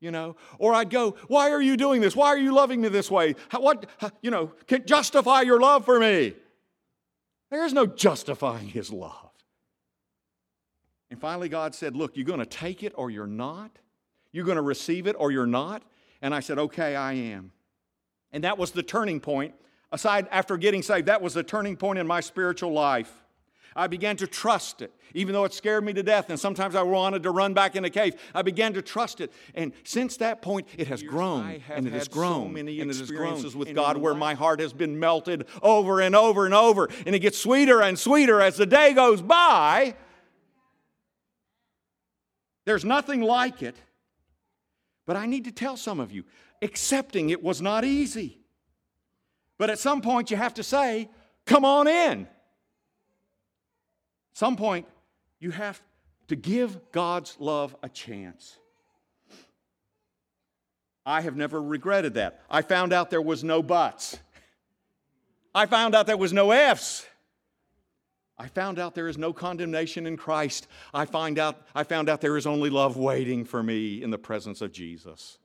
You 0.00 0.10
know, 0.10 0.36
or 0.58 0.74
I'd 0.74 0.90
go, 0.90 1.16
why 1.28 1.50
are 1.50 1.62
you 1.62 1.76
doing 1.76 2.00
this? 2.00 2.14
Why 2.14 2.28
are 2.28 2.38
you 2.38 2.52
loving 2.52 2.80
me 2.80 2.88
this 2.88 3.10
way? 3.10 3.36
How, 3.48 3.60
what, 3.60 3.86
how, 3.98 4.10
you 4.20 4.30
know, 4.30 4.52
can 4.66 4.84
justify 4.84 5.42
your 5.42 5.58
love 5.60 5.84
for 5.84 5.98
me? 5.98 6.34
There's 7.50 7.72
no 7.72 7.86
justifying 7.86 8.68
his 8.68 8.90
love. 8.90 9.30
And 11.10 11.20
finally, 11.20 11.48
God 11.48 11.74
said, 11.74 11.96
Look, 11.96 12.16
you're 12.16 12.24
going 12.24 12.40
to 12.40 12.46
take 12.46 12.82
it 12.82 12.92
or 12.96 13.10
you're 13.10 13.26
not. 13.26 13.78
You're 14.32 14.44
going 14.44 14.56
to 14.56 14.62
receive 14.62 15.06
it 15.06 15.16
or 15.18 15.30
you're 15.30 15.46
not. 15.46 15.82
And 16.22 16.34
I 16.34 16.40
said, 16.40 16.58
Okay, 16.58 16.96
I 16.96 17.12
am. 17.12 17.52
And 18.32 18.44
that 18.44 18.58
was 18.58 18.72
the 18.72 18.82
turning 18.82 19.20
point. 19.20 19.54
Aside 19.92 20.26
after 20.30 20.56
getting 20.56 20.82
saved, 20.82 21.06
that 21.06 21.22
was 21.22 21.34
the 21.34 21.44
turning 21.44 21.76
point 21.76 21.98
in 21.98 22.06
my 22.06 22.20
spiritual 22.20 22.72
life. 22.72 23.12
I 23.76 23.86
began 23.86 24.16
to 24.18 24.26
trust 24.26 24.82
it, 24.82 24.92
even 25.14 25.32
though 25.32 25.44
it 25.44 25.52
scared 25.52 25.84
me 25.84 25.92
to 25.94 26.02
death, 26.02 26.30
and 26.30 26.38
sometimes 26.38 26.76
I 26.76 26.82
wanted 26.82 27.24
to 27.24 27.30
run 27.30 27.54
back 27.54 27.74
in 27.74 27.82
the 27.82 27.90
cave. 27.90 28.14
I 28.34 28.42
began 28.42 28.72
to 28.74 28.82
trust 28.82 29.20
it, 29.20 29.32
and 29.54 29.72
since 29.82 30.16
that 30.18 30.42
point, 30.42 30.68
it 30.78 30.86
has 30.86 31.02
grown, 31.02 31.60
and 31.68 31.86
it 31.86 31.92
has 31.92 32.06
grown, 32.06 32.46
so 32.46 32.48
many 32.48 32.80
and 32.80 32.90
it 32.90 32.96
has 32.96 33.10
grown 33.10 33.42
with 33.54 33.74
God, 33.74 33.96
where 33.96 34.14
my 34.14 34.34
heart 34.34 34.60
has 34.60 34.72
been 34.72 34.98
melted 34.98 35.46
over 35.60 36.00
and 36.00 36.14
over 36.14 36.44
and 36.44 36.54
over, 36.54 36.88
and 37.04 37.16
it 37.16 37.18
gets 37.18 37.38
sweeter 37.38 37.82
and 37.82 37.98
sweeter 37.98 38.40
as 38.40 38.56
the 38.56 38.66
day 38.66 38.92
goes 38.94 39.20
by. 39.20 39.96
There's 42.64 42.84
nothing 42.84 43.20
like 43.20 43.62
it. 43.62 43.76
But 45.06 45.16
I 45.16 45.26
need 45.26 45.44
to 45.44 45.52
tell 45.52 45.76
some 45.76 46.00
of 46.00 46.12
you 46.12 46.24
accepting 46.62 47.30
it 47.30 47.42
was 47.42 47.60
not 47.60 47.84
easy. 47.84 48.38
But 49.58 49.70
at 49.70 49.78
some 49.78 50.00
point, 50.00 50.30
you 50.30 50.36
have 50.36 50.54
to 50.54 50.62
say, 50.62 51.08
Come 51.46 51.64
on 51.64 51.86
in. 51.86 52.22
At 52.22 52.28
Some 54.32 54.56
point, 54.56 54.86
you 55.38 55.50
have 55.50 55.80
to 56.28 56.36
give 56.36 56.90
God's 56.90 57.36
love 57.38 57.76
a 57.82 57.88
chance. 57.88 58.56
I 61.06 61.20
have 61.20 61.36
never 61.36 61.62
regretted 61.62 62.14
that. 62.14 62.40
I 62.48 62.62
found 62.62 62.94
out 62.94 63.10
there 63.10 63.20
was 63.20 63.44
no 63.44 63.62
buts. 63.62 64.18
I 65.54 65.66
found 65.66 65.94
out 65.94 66.06
there 66.06 66.16
was 66.16 66.32
no 66.32 66.50
ifs. 66.52 67.06
I 68.36 68.48
found 68.48 68.78
out 68.78 68.94
there 68.94 69.08
is 69.08 69.16
no 69.16 69.32
condemnation 69.32 70.06
in 70.06 70.16
Christ. 70.16 70.66
I, 70.92 71.04
find 71.04 71.38
out, 71.38 71.62
I 71.74 71.84
found 71.84 72.08
out 72.08 72.20
there 72.20 72.36
is 72.36 72.46
only 72.46 72.68
love 72.68 72.96
waiting 72.96 73.44
for 73.44 73.62
me 73.62 74.02
in 74.02 74.10
the 74.10 74.18
presence 74.18 74.60
of 74.60 74.72
Jesus. 74.72 75.38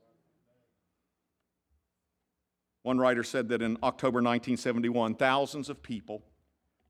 One 2.82 2.98
writer 2.98 3.24
said 3.24 3.50
that 3.50 3.62
in 3.62 3.78
October 3.84 4.18
1971, 4.18 5.16
thousands 5.16 5.70
of 5.70 5.84
people 5.84 6.24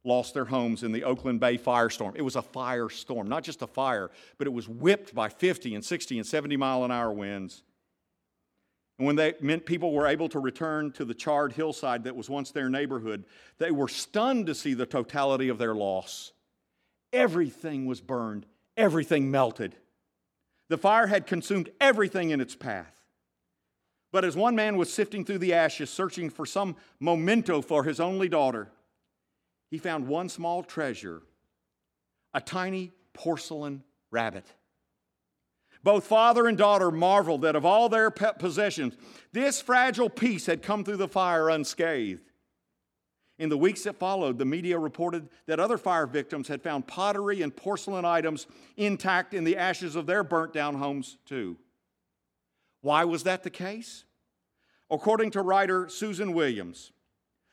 lost 0.05 0.33
their 0.33 0.45
homes 0.45 0.83
in 0.83 0.93
the 0.93 1.03
Oakland 1.03 1.41
Bay 1.41 1.57
firestorm. 1.57 2.13
It 2.15 2.21
was 2.21 2.37
a 2.37 2.41
firestorm, 2.41 3.27
not 3.27 3.43
just 3.43 3.61
a 3.61 3.67
fire, 3.67 4.09
but 4.37 4.47
it 4.47 4.51
was 4.51 4.69
whipped 4.69 5.13
by 5.13 5.27
50 5.27 5.75
and 5.75 5.83
60 5.83 6.19
and 6.19 6.25
70 6.25 6.55
mile 6.55 6.85
an 6.85 6.91
hour 6.91 7.11
winds. 7.11 7.63
And 8.99 9.07
when 9.07 9.15
they 9.15 9.33
meant 9.39 9.65
people 9.65 9.93
were 9.93 10.07
able 10.07 10.27
to 10.29 10.39
return 10.39 10.91
to 10.91 11.05
the 11.05 11.13
charred 11.13 11.53
hillside 11.53 12.03
that 12.03 12.17
was 12.17 12.29
once 12.29 12.51
their 12.51 12.69
neighborhood, 12.69 13.23
they 13.57 13.71
were 13.71 13.87
stunned 13.87 14.45
to 14.47 14.53
see 14.53 14.73
the 14.73 14.85
totality 14.85 15.47
of 15.47 15.57
their 15.57 15.73
loss. 15.73 16.33
Everything 17.13 17.85
was 17.85 18.01
burned, 18.01 18.45
everything 18.75 19.31
melted. 19.31 19.77
The 20.67 20.77
fire 20.77 21.07
had 21.07 21.25
consumed 21.25 21.71
everything 21.79 22.31
in 22.31 22.41
its 22.41 22.57
path. 22.57 22.93
But 24.11 24.25
as 24.25 24.35
one 24.35 24.55
man 24.55 24.75
was 24.75 24.91
sifting 24.91 25.23
through 25.23 25.37
the 25.37 25.53
ashes, 25.53 25.89
searching 25.89 26.29
for 26.29 26.45
some 26.45 26.75
memento 26.99 27.61
for 27.61 27.85
his 27.85 28.01
only 28.01 28.27
daughter, 28.27 28.69
he 29.71 29.77
found 29.77 30.07
one 30.07 30.27
small 30.29 30.61
treasure 30.61 31.21
a 32.33 32.41
tiny 32.41 32.91
porcelain 33.13 33.83
rabbit. 34.11 34.45
Both 35.83 36.07
father 36.07 36.47
and 36.47 36.57
daughter 36.57 36.91
marveled 36.91 37.41
that 37.43 37.55
of 37.55 37.65
all 37.65 37.87
their 37.87 38.11
possessions, 38.11 38.95
this 39.31 39.61
fragile 39.61 40.09
piece 40.09 40.45
had 40.45 40.61
come 40.61 40.83
through 40.83 40.97
the 40.97 41.07
fire 41.07 41.49
unscathed. 41.49 42.31
In 43.37 43.47
the 43.47 43.57
weeks 43.57 43.83
that 43.83 43.95
followed, 43.95 44.37
the 44.37 44.45
media 44.45 44.77
reported 44.77 45.29
that 45.45 45.61
other 45.61 45.77
fire 45.77 46.05
victims 46.05 46.49
had 46.49 46.61
found 46.61 46.87
pottery 46.87 47.41
and 47.41 47.55
porcelain 47.55 48.03
items 48.03 48.47
intact 48.75 49.33
in 49.33 49.45
the 49.45 49.55
ashes 49.55 49.95
of 49.95 50.05
their 50.05 50.25
burnt 50.25 50.53
down 50.53 50.75
homes, 50.75 51.17
too. 51.25 51.57
Why 52.81 53.05
was 53.05 53.23
that 53.23 53.43
the 53.43 53.49
case? 53.49 54.03
According 54.91 55.31
to 55.31 55.41
writer 55.41 55.87
Susan 55.87 56.33
Williams, 56.33 56.91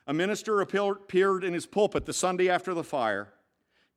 a 0.09 0.13
minister 0.13 0.61
appeared 0.61 1.45
in 1.45 1.53
his 1.53 1.67
pulpit 1.67 2.07
the 2.07 2.13
Sunday 2.13 2.49
after 2.49 2.75
the 2.75 2.85
fire 2.85 3.33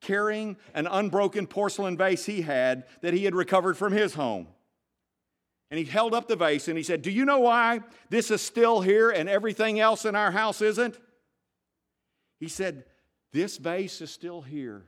carrying 0.02 0.58
an 0.74 0.88
unbroken 0.88 1.48
porcelain 1.48 1.98
vase 1.98 2.26
he 2.26 2.42
had 2.42 2.86
that 3.02 3.14
he 3.14 3.26
had 3.26 3.36
recovered 3.36 3.78
from 3.78 3.94
his 3.94 4.14
home. 4.14 4.48
And 5.72 5.78
he 5.78 5.86
held 5.86 6.14
up 6.14 6.28
the 6.28 6.36
vase 6.36 6.68
and 6.68 6.78
he 6.78 6.84
said, 6.84 7.02
Do 7.02 7.12
you 7.12 7.26
know 7.26 7.40
why 7.40 7.82
this 8.10 8.32
is 8.32 8.42
still 8.42 8.82
here 8.82 9.12
and 9.12 9.30
everything 9.30 9.80
else 9.80 10.06
in 10.06 10.16
our 10.16 10.32
house 10.32 10.62
isn't? 10.62 10.98
He 12.40 12.48
said, 12.48 12.86
This 13.32 13.58
vase 13.58 14.02
is 14.02 14.10
still 14.10 14.42
here 14.42 14.86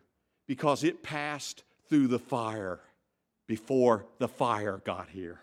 because 0.47 0.83
it 0.83 1.03
passed 1.03 1.63
through 1.87 2.07
the 2.07 2.19
fire 2.19 2.79
before 3.47 4.05
the 4.17 4.27
fire 4.27 4.81
got 4.83 5.09
here. 5.09 5.39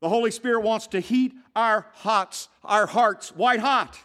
The 0.00 0.08
Holy 0.08 0.30
Spirit 0.30 0.60
wants 0.60 0.86
to 0.88 1.00
heat 1.00 1.34
our 1.54 1.86
hearts, 1.92 2.48
our 2.64 2.86
hearts 2.86 3.34
white 3.34 3.60
hot. 3.60 3.98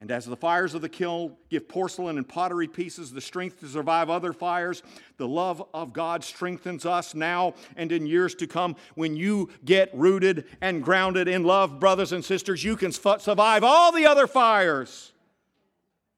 And 0.00 0.10
as 0.10 0.24
the 0.24 0.36
fires 0.36 0.74
of 0.74 0.80
the 0.80 0.88
kiln 0.88 1.36
give 1.50 1.68
porcelain 1.68 2.16
and 2.16 2.26
pottery 2.26 2.66
pieces 2.66 3.12
the 3.12 3.20
strength 3.20 3.60
to 3.60 3.66
survive 3.68 4.08
other 4.08 4.32
fires, 4.32 4.82
the 5.18 5.28
love 5.28 5.62
of 5.74 5.92
God 5.92 6.24
strengthens 6.24 6.86
us 6.86 7.14
now 7.14 7.52
and 7.76 7.92
in 7.92 8.06
years 8.06 8.34
to 8.36 8.46
come. 8.46 8.76
When 8.94 9.14
you 9.14 9.50
get 9.62 9.90
rooted 9.92 10.46
and 10.62 10.82
grounded 10.82 11.28
in 11.28 11.44
love, 11.44 11.78
brothers 11.78 12.12
and 12.12 12.24
sisters, 12.24 12.64
you 12.64 12.76
can 12.76 12.92
survive 12.92 13.62
all 13.62 13.92
the 13.92 14.06
other 14.06 14.26
fires. 14.26 15.12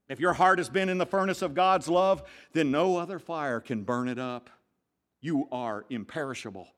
If 0.08 0.20
your 0.20 0.34
heart 0.34 0.58
has 0.58 0.68
been 0.68 0.88
in 0.88 0.98
the 0.98 1.06
furnace 1.06 1.42
of 1.42 1.54
God's 1.54 1.88
love, 1.88 2.22
then 2.52 2.70
no 2.70 2.98
other 2.98 3.18
fire 3.18 3.58
can 3.58 3.82
burn 3.82 4.08
it 4.08 4.18
up. 4.18 4.48
You 5.20 5.48
are 5.50 5.86
imperishable. 5.90 6.68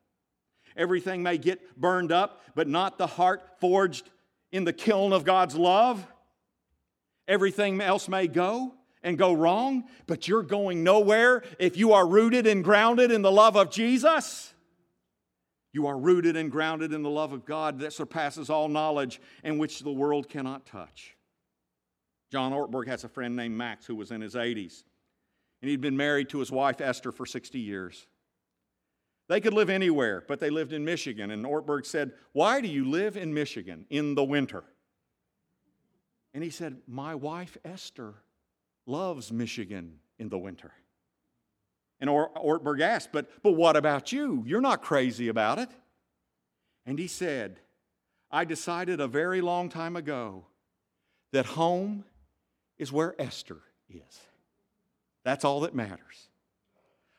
Everything 0.74 1.22
may 1.22 1.36
get 1.36 1.78
burned 1.78 2.12
up, 2.12 2.40
but 2.54 2.66
not 2.66 2.96
the 2.96 3.06
heart 3.06 3.42
forged 3.60 4.08
in 4.52 4.64
the 4.64 4.72
kiln 4.72 5.12
of 5.12 5.24
God's 5.24 5.56
love. 5.56 6.06
Everything 7.26 7.80
else 7.80 8.08
may 8.08 8.26
go 8.26 8.74
and 9.02 9.18
go 9.18 9.32
wrong, 9.32 9.84
but 10.06 10.26
you're 10.26 10.42
going 10.42 10.82
nowhere 10.82 11.42
if 11.58 11.76
you 11.76 11.92
are 11.92 12.06
rooted 12.06 12.46
and 12.46 12.64
grounded 12.64 13.10
in 13.10 13.22
the 13.22 13.32
love 13.32 13.56
of 13.56 13.70
Jesus. 13.70 14.52
You 15.72 15.86
are 15.86 15.98
rooted 15.98 16.36
and 16.36 16.50
grounded 16.50 16.92
in 16.92 17.02
the 17.02 17.10
love 17.10 17.32
of 17.32 17.44
God 17.44 17.80
that 17.80 17.92
surpasses 17.92 18.48
all 18.48 18.68
knowledge 18.68 19.20
and 19.42 19.58
which 19.58 19.80
the 19.80 19.92
world 19.92 20.28
cannot 20.28 20.66
touch. 20.66 21.16
John 22.30 22.52
Ortberg 22.52 22.86
has 22.88 23.04
a 23.04 23.08
friend 23.08 23.36
named 23.36 23.56
Max 23.56 23.86
who 23.86 23.94
was 23.94 24.10
in 24.10 24.20
his 24.20 24.34
80s, 24.34 24.84
and 25.60 25.70
he'd 25.70 25.80
been 25.80 25.96
married 25.96 26.28
to 26.30 26.38
his 26.38 26.50
wife 26.50 26.80
Esther 26.80 27.12
for 27.12 27.26
60 27.26 27.58
years. 27.58 28.06
They 29.28 29.40
could 29.40 29.54
live 29.54 29.70
anywhere, 29.70 30.24
but 30.26 30.40
they 30.40 30.50
lived 30.50 30.72
in 30.72 30.84
Michigan. 30.84 31.30
And 31.30 31.44
Ortberg 31.44 31.86
said, 31.86 32.12
Why 32.32 32.60
do 32.60 32.68
you 32.68 32.84
live 32.84 33.16
in 33.16 33.32
Michigan 33.32 33.86
in 33.88 34.14
the 34.14 34.24
winter? 34.24 34.64
And 36.34 36.42
he 36.42 36.50
said, 36.50 36.76
My 36.86 37.14
wife 37.14 37.56
Esther 37.64 38.14
loves 38.86 39.32
Michigan 39.32 40.00
in 40.18 40.28
the 40.28 40.38
winter. 40.38 40.72
And 42.00 42.10
Ortberg 42.10 42.80
asked, 42.80 43.10
but, 43.12 43.30
but 43.42 43.52
what 43.52 43.76
about 43.76 44.12
you? 44.12 44.42
You're 44.46 44.60
not 44.60 44.82
crazy 44.82 45.28
about 45.28 45.58
it. 45.58 45.70
And 46.84 46.98
he 46.98 47.06
said, 47.06 47.60
I 48.30 48.44
decided 48.44 49.00
a 49.00 49.06
very 49.06 49.40
long 49.40 49.68
time 49.68 49.96
ago 49.96 50.44
that 51.32 51.46
home 51.46 52.04
is 52.78 52.92
where 52.92 53.14
Esther 53.18 53.60
is. 53.88 54.20
That's 55.24 55.44
all 55.44 55.60
that 55.60 55.74
matters. 55.74 56.28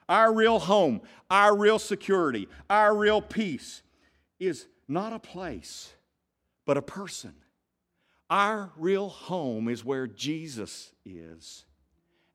Our 0.08 0.32
real 0.32 0.60
home, 0.60 1.02
our 1.32 1.56
real 1.58 1.80
security, 1.80 2.48
our 2.70 2.96
real 2.96 3.22
peace 3.22 3.82
is 4.40 4.68
not 4.88 5.14
a 5.14 5.20
place, 5.20 5.94
but 6.66 6.78
a 6.78 6.82
person. 6.82 7.34
Our 8.30 8.72
real 8.78 9.10
home 9.10 9.70
is 9.70 9.86
where 9.86 10.08
Jesus 10.08 10.92
is. 11.06 11.66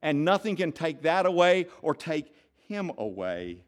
And 0.02 0.24
nothing 0.24 0.56
can 0.56 0.72
take 0.72 1.02
that 1.02 1.26
away 1.26 1.66
or 1.82 1.94
take 1.94 2.34
him 2.68 2.90
away. 2.96 3.64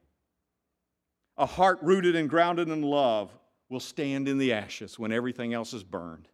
A 1.37 1.47
heart 1.47 1.79
rooted 1.83 2.15
and 2.17 2.29
grounded 2.29 2.69
in 2.69 2.83
love 2.83 3.31
will 3.69 3.81
stand 3.81 4.29
in 4.29 4.39
the 4.39 4.53
ashes 4.53 4.99
when 4.99 5.13
everything 5.13 5.53
else 5.53 5.73
is 5.73 5.83
burned. 5.83 6.29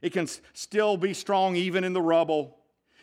It 0.00 0.12
can 0.12 0.26
still 0.52 0.96
be 0.96 1.14
strong 1.14 1.54
even 1.54 1.84
in 1.84 1.92
the 1.92 2.02
rubble 2.02 2.58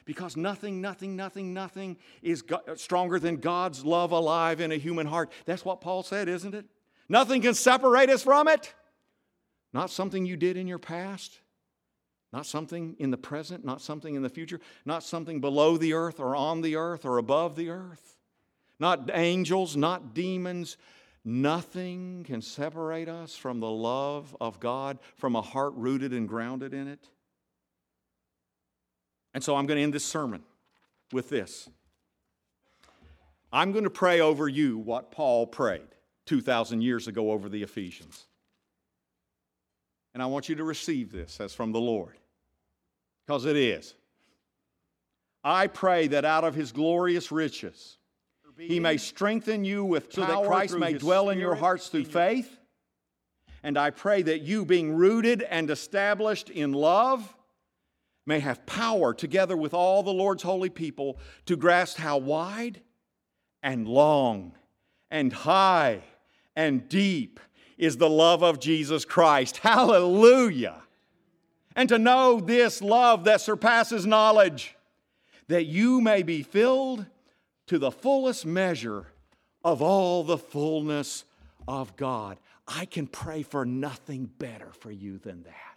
because 0.05 0.35
nothing, 0.35 0.81
nothing, 0.81 1.15
nothing, 1.15 1.53
nothing 1.53 1.97
is 2.21 2.43
stronger 2.75 3.19
than 3.19 3.37
God's 3.37 3.85
love 3.85 4.11
alive 4.11 4.59
in 4.59 4.71
a 4.71 4.75
human 4.75 5.07
heart. 5.07 5.31
That's 5.45 5.63
what 5.63 5.81
Paul 5.81 6.03
said, 6.03 6.27
isn't 6.27 6.55
it? 6.55 6.65
Nothing 7.07 7.41
can 7.41 7.53
separate 7.53 8.09
us 8.09 8.23
from 8.23 8.47
it. 8.47 8.73
Not 9.71 9.91
something 9.91 10.25
you 10.25 10.35
did 10.35 10.57
in 10.57 10.67
your 10.67 10.79
past, 10.79 11.39
not 12.31 12.45
something 12.45 12.95
in 12.99 13.11
the 13.11 13.17
present, 13.17 13.65
not 13.65 13.81
something 13.81 14.15
in 14.15 14.21
the 14.21 14.29
future, 14.29 14.59
not 14.85 15.03
something 15.03 15.41
below 15.41 15.77
the 15.77 15.93
earth 15.93 16.19
or 16.19 16.35
on 16.35 16.61
the 16.61 16.75
earth 16.75 17.05
or 17.05 17.17
above 17.17 17.55
the 17.55 17.69
earth, 17.69 18.17
not 18.79 19.09
angels, 19.13 19.75
not 19.75 20.13
demons. 20.13 20.77
Nothing 21.25 22.23
can 22.25 22.41
separate 22.41 23.09
us 23.09 23.35
from 23.35 23.59
the 23.59 23.69
love 23.69 24.35
of 24.39 24.59
God, 24.59 24.99
from 25.15 25.35
a 25.35 25.41
heart 25.41 25.73
rooted 25.75 26.13
and 26.13 26.27
grounded 26.27 26.73
in 26.73 26.87
it. 26.87 27.09
And 29.33 29.43
so 29.43 29.55
I'm 29.55 29.65
going 29.65 29.77
to 29.77 29.83
end 29.83 29.93
this 29.93 30.05
sermon 30.05 30.43
with 31.11 31.29
this. 31.29 31.69
I'm 33.51 33.71
going 33.71 33.83
to 33.83 33.89
pray 33.89 34.21
over 34.21 34.47
you 34.47 34.77
what 34.77 35.11
Paul 35.11 35.47
prayed 35.47 35.87
2,000 36.27 36.81
years 36.81 37.07
ago 37.07 37.31
over 37.31 37.49
the 37.49 37.63
Ephesians. 37.63 38.27
And 40.13 40.23
I 40.23 40.25
want 40.25 40.49
you 40.49 40.55
to 40.55 40.63
receive 40.63 41.11
this 41.11 41.39
as 41.39 41.53
from 41.53 41.71
the 41.71 41.79
Lord, 41.79 42.17
because 43.25 43.45
it 43.45 43.55
is. 43.55 43.93
I 45.43 45.67
pray 45.67 46.07
that 46.07 46.25
out 46.25 46.43
of 46.43 46.55
his 46.55 46.71
glorious 46.71 47.31
riches, 47.31 47.97
he 48.57 48.79
may 48.79 48.97
strengthen 48.97 49.63
you 49.63 49.85
with 49.85 50.11
so 50.11 50.21
that 50.21 50.45
Christ 50.45 50.77
may 50.77 50.93
dwell 50.93 51.29
in 51.29 51.39
your 51.39 51.55
hearts 51.55 51.87
through 51.87 52.05
faith. 52.05 52.57
And 53.63 53.77
I 53.77 53.89
pray 53.89 54.21
that 54.21 54.41
you, 54.41 54.65
being 54.65 54.93
rooted 54.95 55.41
and 55.43 55.69
established 55.69 56.49
in 56.49 56.73
love, 56.73 57.35
may 58.25 58.39
have 58.39 58.65
power 58.65 59.13
together 59.13 59.57
with 59.57 59.73
all 59.73 60.03
the 60.03 60.13
Lord's 60.13 60.43
holy 60.43 60.69
people 60.69 61.17
to 61.45 61.55
grasp 61.55 61.97
how 61.97 62.17
wide 62.17 62.81
and 63.63 63.87
long 63.87 64.53
and 65.09 65.33
high 65.33 66.01
and 66.55 66.87
deep 66.87 67.39
is 67.79 67.97
the 67.97 68.09
love 68.09 68.43
of 68.43 68.59
Jesus 68.59 69.05
Christ. 69.05 69.57
Hallelujah. 69.57 70.83
And 71.75 71.87
to 71.89 71.97
know 71.97 72.39
this 72.39 72.81
love 72.81 73.23
that 73.23 73.41
surpasses 73.41 74.05
knowledge, 74.05 74.75
that 75.47 75.65
you 75.65 76.01
may 76.01 76.21
be 76.21 76.43
filled 76.43 77.05
to 77.67 77.79
the 77.79 77.89
fullest 77.89 78.45
measure 78.45 79.07
of 79.63 79.81
all 79.81 80.23
the 80.23 80.37
fullness 80.37 81.23
of 81.67 81.95
God. 81.95 82.37
I 82.67 82.85
can 82.85 83.07
pray 83.07 83.43
for 83.43 83.65
nothing 83.65 84.29
better 84.37 84.71
for 84.79 84.91
you 84.91 85.17
than 85.17 85.43
that. 85.43 85.68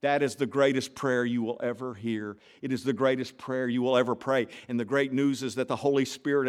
That 0.00 0.22
is 0.22 0.36
the 0.36 0.46
greatest 0.46 0.94
prayer 0.94 1.24
you 1.24 1.42
will 1.42 1.58
ever 1.60 1.92
hear. 1.92 2.36
It 2.62 2.72
is 2.72 2.84
the 2.84 2.92
greatest 2.92 3.36
prayer 3.36 3.68
you 3.68 3.82
will 3.82 3.96
ever 3.96 4.14
pray. 4.14 4.46
And 4.68 4.78
the 4.78 4.84
great 4.84 5.12
news 5.12 5.42
is 5.42 5.56
that 5.56 5.66
the 5.66 5.74
Holy 5.74 6.04
Spirit 6.04 6.46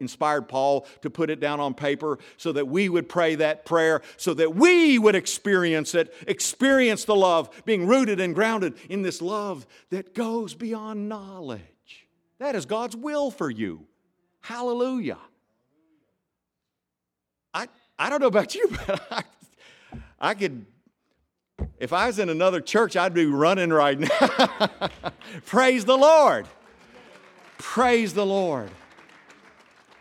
inspired 0.00 0.48
Paul 0.48 0.86
to 1.00 1.08
put 1.08 1.30
it 1.30 1.40
down 1.40 1.60
on 1.60 1.72
paper 1.72 2.18
so 2.36 2.52
that 2.52 2.68
we 2.68 2.90
would 2.90 3.08
pray 3.08 3.36
that 3.36 3.64
prayer, 3.64 4.02
so 4.18 4.34
that 4.34 4.54
we 4.54 4.98
would 4.98 5.14
experience 5.14 5.94
it, 5.94 6.12
experience 6.28 7.04
the 7.06 7.16
love, 7.16 7.62
being 7.64 7.86
rooted 7.86 8.20
and 8.20 8.34
grounded 8.34 8.74
in 8.90 9.00
this 9.00 9.22
love 9.22 9.66
that 9.88 10.14
goes 10.14 10.54
beyond 10.54 11.08
knowledge. 11.08 11.62
That 12.38 12.54
is 12.54 12.66
God's 12.66 12.96
will 12.96 13.30
for 13.30 13.48
you. 13.48 13.86
Hallelujah. 14.42 15.18
I, 17.54 17.68
I 17.98 18.10
don't 18.10 18.20
know 18.20 18.26
about 18.26 18.54
you, 18.54 18.68
but 18.68 19.00
I, 19.10 19.22
I 20.20 20.34
could 20.34 20.66
if 21.84 21.92
I 21.92 22.06
was 22.06 22.18
in 22.18 22.30
another 22.30 22.62
church, 22.62 22.96
I'd 22.96 23.12
be 23.12 23.26
running 23.26 23.70
right 23.70 23.98
now. 23.98 24.70
Praise 25.44 25.84
the 25.84 25.98
Lord. 25.98 26.48
Praise 27.58 28.14
the 28.14 28.24
Lord. 28.24 28.70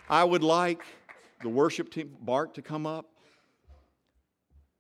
I 0.10 0.24
would 0.24 0.44
like 0.44 0.82
the 1.42 1.50
worship 1.50 1.92
team, 1.92 2.16
Bart, 2.22 2.54
to 2.54 2.62
come 2.62 2.86
up. 2.86 3.10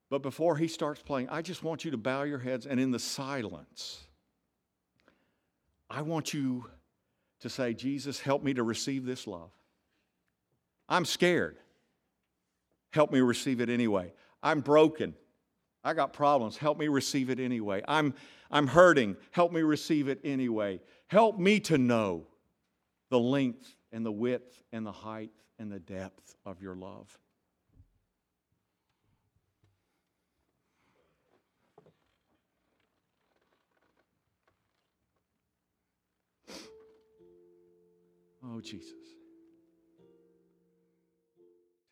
But 0.09 0.21
before 0.21 0.55
he 0.55 0.69
starts 0.69 1.01
playing, 1.01 1.27
I 1.27 1.41
just 1.41 1.61
want 1.61 1.83
you 1.83 1.91
to 1.91 1.97
bow 1.97 2.23
your 2.23 2.39
heads 2.39 2.65
and 2.65 2.79
in 2.79 2.91
the 2.91 2.99
silence, 2.99 4.05
I 5.89 6.03
want 6.03 6.33
you 6.33 6.69
to 7.41 7.49
say, 7.49 7.73
Jesus, 7.73 8.21
help 8.21 8.43
me 8.43 8.53
to 8.53 8.63
receive 8.63 9.05
this 9.05 9.27
love. 9.27 9.51
I'm 10.87 11.03
scared. 11.03 11.57
Help 12.91 13.11
me 13.11 13.19
receive 13.19 13.59
it 13.59 13.69
anyway. 13.69 14.13
I'm 14.41 14.61
broken. 14.61 15.15
I 15.83 15.93
got 15.93 16.13
problems. 16.13 16.57
Help 16.57 16.77
me 16.77 16.87
receive 16.87 17.29
it 17.29 17.39
anyway. 17.39 17.83
I'm, 17.87 18.13
I'm 18.49 18.67
hurting. 18.67 19.17
Help 19.31 19.51
me 19.51 19.61
receive 19.61 20.07
it 20.07 20.19
anyway. 20.23 20.79
Help 21.07 21.37
me 21.37 21.59
to 21.61 21.77
know 21.77 22.25
the 23.09 23.19
length 23.19 23.75
and 23.91 24.05
the 24.05 24.11
width 24.11 24.63
and 24.71 24.85
the 24.85 24.91
height 24.91 25.31
and 25.59 25.71
the 25.71 25.79
depth 25.79 26.35
of 26.45 26.61
your 26.61 26.75
love. 26.75 27.17
Oh, 38.45 38.59
Jesus. 38.61 39.02